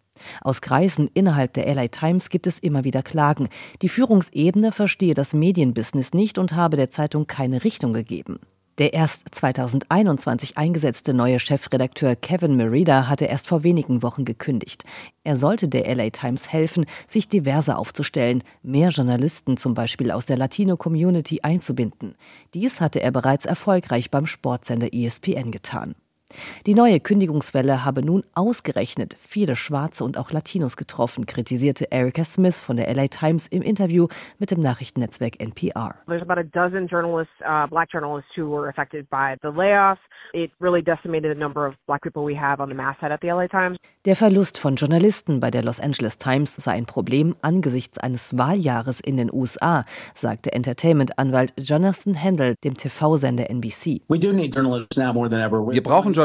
Aus 0.42 0.62
Kreisen 0.62 1.10
innerhalb 1.14 1.54
der 1.54 1.74
LA 1.74 1.88
Times 1.88 2.30
gibt 2.30 2.48
es 2.48 2.60
immer 2.60 2.84
wieder 2.84 3.04
Klagen. 3.04 3.50
Die 3.82 3.90
Führungsebene 3.90 4.72
verstehe 4.72 5.14
das 5.14 5.34
Medienbusiness 5.34 6.14
nicht 6.14 6.38
und 6.38 6.54
habe 6.54 6.78
der 6.78 6.90
Zeitung 6.90 7.28
keine 7.28 7.64
Richtung 7.64 7.94
gegeben. 7.94 8.40
Der 8.80 8.94
erst 8.94 9.28
2021 9.36 10.58
eingesetzte 10.58 11.14
neue 11.14 11.40
Chefredakteur 11.40 12.16
Kevin 12.16 12.56
Merida 12.56 13.08
hatte 13.08 13.26
erst 13.26 13.48
vor 13.48 13.64
wenigen 13.64 14.02
Wochen 14.02 14.26
gekündigt. 14.26 14.84
Er 15.24 15.38
sollte 15.38 15.68
der 15.68 15.94
LA 15.94 16.10
Times 16.10 16.52
helfen, 16.52 16.88
sich 17.08 17.30
diverser 17.30 17.78
aufzustellen, 17.78 18.44
mehr 18.64 18.90
Journalisten 18.90 19.58
zum 19.58 19.76
Beispiel 19.76 20.10
aus 20.10 20.26
der 20.26 20.38
Latino-Community 20.38 21.42
einzubinden. 21.44 22.16
Dies 22.56 22.82
hatte 22.82 23.00
er 23.00 23.12
bereits 23.12 23.46
erfolgreich 23.46 24.10
beim 24.10 24.26
Sportsender 24.26 24.92
ESPN 24.92 25.52
getan. 25.52 25.94
Die 26.66 26.74
neue 26.74 27.00
Kündigungswelle 27.00 27.86
habe 27.86 28.04
nun 28.04 28.24
ausgerechnet 28.36 29.16
viele 29.20 29.56
Schwarze 29.56 30.04
und 30.04 30.18
auch 30.18 30.32
Latinos 30.32 30.78
getroffen, 30.78 31.26
kritisierte 31.26 31.92
Erica 31.92 32.24
Smith 32.24 32.60
von 32.60 32.78
der 32.78 32.94
LA 32.94 33.08
Times 33.08 33.48
im 33.48 33.62
Interview 33.62 34.08
mit 34.40 34.52
dem 34.52 34.62
Nachrichtennetzwerk 34.62 35.40
NPR. 35.40 35.96
There's 36.08 36.22
about 36.22 36.40
a 36.40 36.44
dozen 36.44 36.88
journalists, 36.88 37.34
uh, 37.42 37.68
black 37.68 37.90
journalists 37.92 38.32
who 38.36 38.50
were 38.50 38.70
affected 38.70 39.10
by 39.10 39.36
the 39.42 39.50
layoffs. 39.50 40.00
It 40.34 40.52
really 40.60 40.82
decimated 40.82 41.36
the 41.36 41.40
number 41.40 41.68
of 41.68 41.76
black 41.86 42.02
people 42.02 42.26
we 42.26 42.36
have 42.36 42.62
on 42.62 42.70
the 42.70 42.76
masthead 42.76 43.12
at 43.12 43.22
the 43.22 43.28
LA 43.28 43.48
Times. 43.48 43.78
Der 44.06 44.16
Verlust 44.16 44.60
von 44.60 44.76
Journalisten 44.76 45.40
bei 45.40 45.50
der 45.50 45.64
Los 45.64 45.80
Angeles 45.80 46.18
Times 46.18 46.56
sei 46.56 46.74
ein 46.74 46.86
Problem 46.86 47.36
angesichts 47.42 47.98
eines 48.00 48.38
Wahljahres 48.38 49.00
in 49.00 49.16
den 49.16 49.32
USA, 49.32 49.86
sagte 50.14 50.52
Entertainment-Anwalt 50.52 51.54
Jonathan 51.58 52.22
Handel 52.22 52.56
dem 52.64 52.76
TV-Sender 52.76 53.50
NBC. 53.50 54.02
Wir 54.10 55.84
brauchen 55.84 56.14
Journalisten 56.14 56.23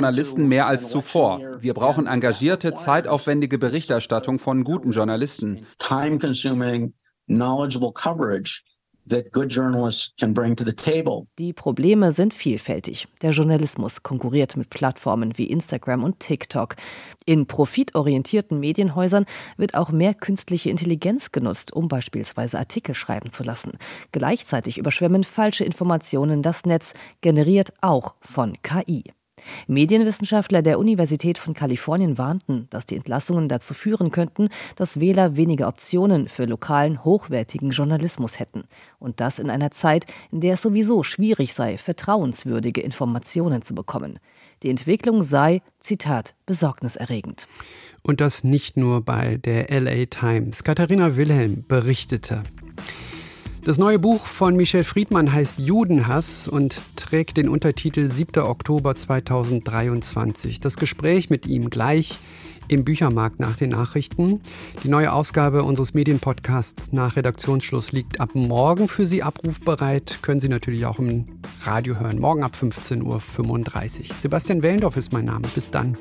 mehr 0.48 0.66
als 0.66 0.88
zuvor. 0.88 1.40
Wir 1.60 1.74
brauchen 1.74 2.06
engagierte, 2.06 2.74
zeitaufwendige 2.74 3.58
Berichterstattung 3.58 4.38
von 4.38 4.64
guten 4.64 4.92
Journalisten. 4.92 5.66
Time-consuming, 5.78 6.94
knowledgeable 7.26 7.92
coverage 7.92 8.62
die 11.38 11.52
Probleme 11.54 12.12
sind 12.12 12.34
vielfältig. 12.34 13.08
Der 13.22 13.30
Journalismus 13.30 14.02
konkurriert 14.02 14.56
mit 14.56 14.68
Plattformen 14.70 15.38
wie 15.38 15.46
Instagram 15.46 16.04
und 16.04 16.20
TikTok. 16.20 16.76
In 17.24 17.46
profitorientierten 17.46 18.60
Medienhäusern 18.60 19.24
wird 19.56 19.74
auch 19.74 19.90
mehr 19.90 20.12
künstliche 20.14 20.68
Intelligenz 20.68 21.32
genutzt, 21.32 21.72
um 21.72 21.88
beispielsweise 21.88 22.58
Artikel 22.58 22.94
schreiben 22.94 23.30
zu 23.30 23.44
lassen. 23.44 23.78
Gleichzeitig 24.12 24.76
überschwemmen 24.76 25.24
falsche 25.24 25.64
Informationen 25.64 26.42
das 26.42 26.66
Netz, 26.66 26.92
generiert 27.22 27.72
auch 27.80 28.14
von 28.20 28.60
KI. 28.62 29.04
Medienwissenschaftler 29.66 30.62
der 30.62 30.78
Universität 30.78 31.38
von 31.38 31.54
Kalifornien 31.54 32.18
warnten, 32.18 32.66
dass 32.70 32.86
die 32.86 32.96
Entlassungen 32.96 33.48
dazu 33.48 33.74
führen 33.74 34.10
könnten, 34.10 34.48
dass 34.76 35.00
Wähler 35.00 35.36
weniger 35.36 35.68
Optionen 35.68 36.28
für 36.28 36.44
lokalen, 36.44 37.04
hochwertigen 37.04 37.70
Journalismus 37.70 38.38
hätten. 38.38 38.64
Und 38.98 39.20
das 39.20 39.38
in 39.38 39.50
einer 39.50 39.70
Zeit, 39.70 40.06
in 40.30 40.40
der 40.40 40.54
es 40.54 40.62
sowieso 40.62 41.02
schwierig 41.02 41.54
sei, 41.54 41.78
vertrauenswürdige 41.78 42.80
Informationen 42.80 43.62
zu 43.62 43.74
bekommen. 43.74 44.18
Die 44.62 44.70
Entwicklung 44.70 45.22
sei, 45.22 45.62
Zitat, 45.80 46.34
besorgniserregend. 46.46 47.46
Und 48.02 48.20
das 48.20 48.42
nicht 48.42 48.76
nur 48.76 49.04
bei 49.04 49.36
der 49.36 49.68
LA 49.70 50.06
Times. 50.06 50.64
Katharina 50.64 51.16
Wilhelm 51.16 51.64
berichtete. 51.66 52.42
Das 53.68 53.76
neue 53.76 53.98
Buch 53.98 54.24
von 54.24 54.56
Michel 54.56 54.82
Friedmann 54.82 55.30
heißt 55.30 55.58
Judenhass 55.58 56.48
und 56.48 56.82
trägt 56.96 57.36
den 57.36 57.50
Untertitel 57.50 58.10
7. 58.10 58.42
Oktober 58.42 58.94
2023. 58.94 60.58
Das 60.58 60.78
Gespräch 60.78 61.28
mit 61.28 61.44
ihm 61.44 61.68
gleich 61.68 62.18
im 62.68 62.84
Büchermarkt 62.84 63.40
nach 63.40 63.56
den 63.56 63.68
Nachrichten. 63.68 64.40
Die 64.84 64.88
neue 64.88 65.12
Ausgabe 65.12 65.64
unseres 65.64 65.92
Medienpodcasts 65.92 66.92
nach 66.92 67.16
Redaktionsschluss 67.16 67.92
liegt 67.92 68.20
ab 68.20 68.30
morgen 68.32 68.88
für 68.88 69.06
Sie 69.06 69.22
abrufbereit. 69.22 70.20
Können 70.22 70.40
Sie 70.40 70.48
natürlich 70.48 70.86
auch 70.86 70.98
im 70.98 71.26
Radio 71.64 72.00
hören. 72.00 72.20
Morgen 72.20 72.44
ab 72.44 72.52
15.35 72.58 73.02
Uhr. 73.04 74.16
Sebastian 74.18 74.62
Wellendorf 74.62 74.96
ist 74.96 75.12
mein 75.12 75.26
Name. 75.26 75.46
Bis 75.54 75.70
dann. 75.70 75.98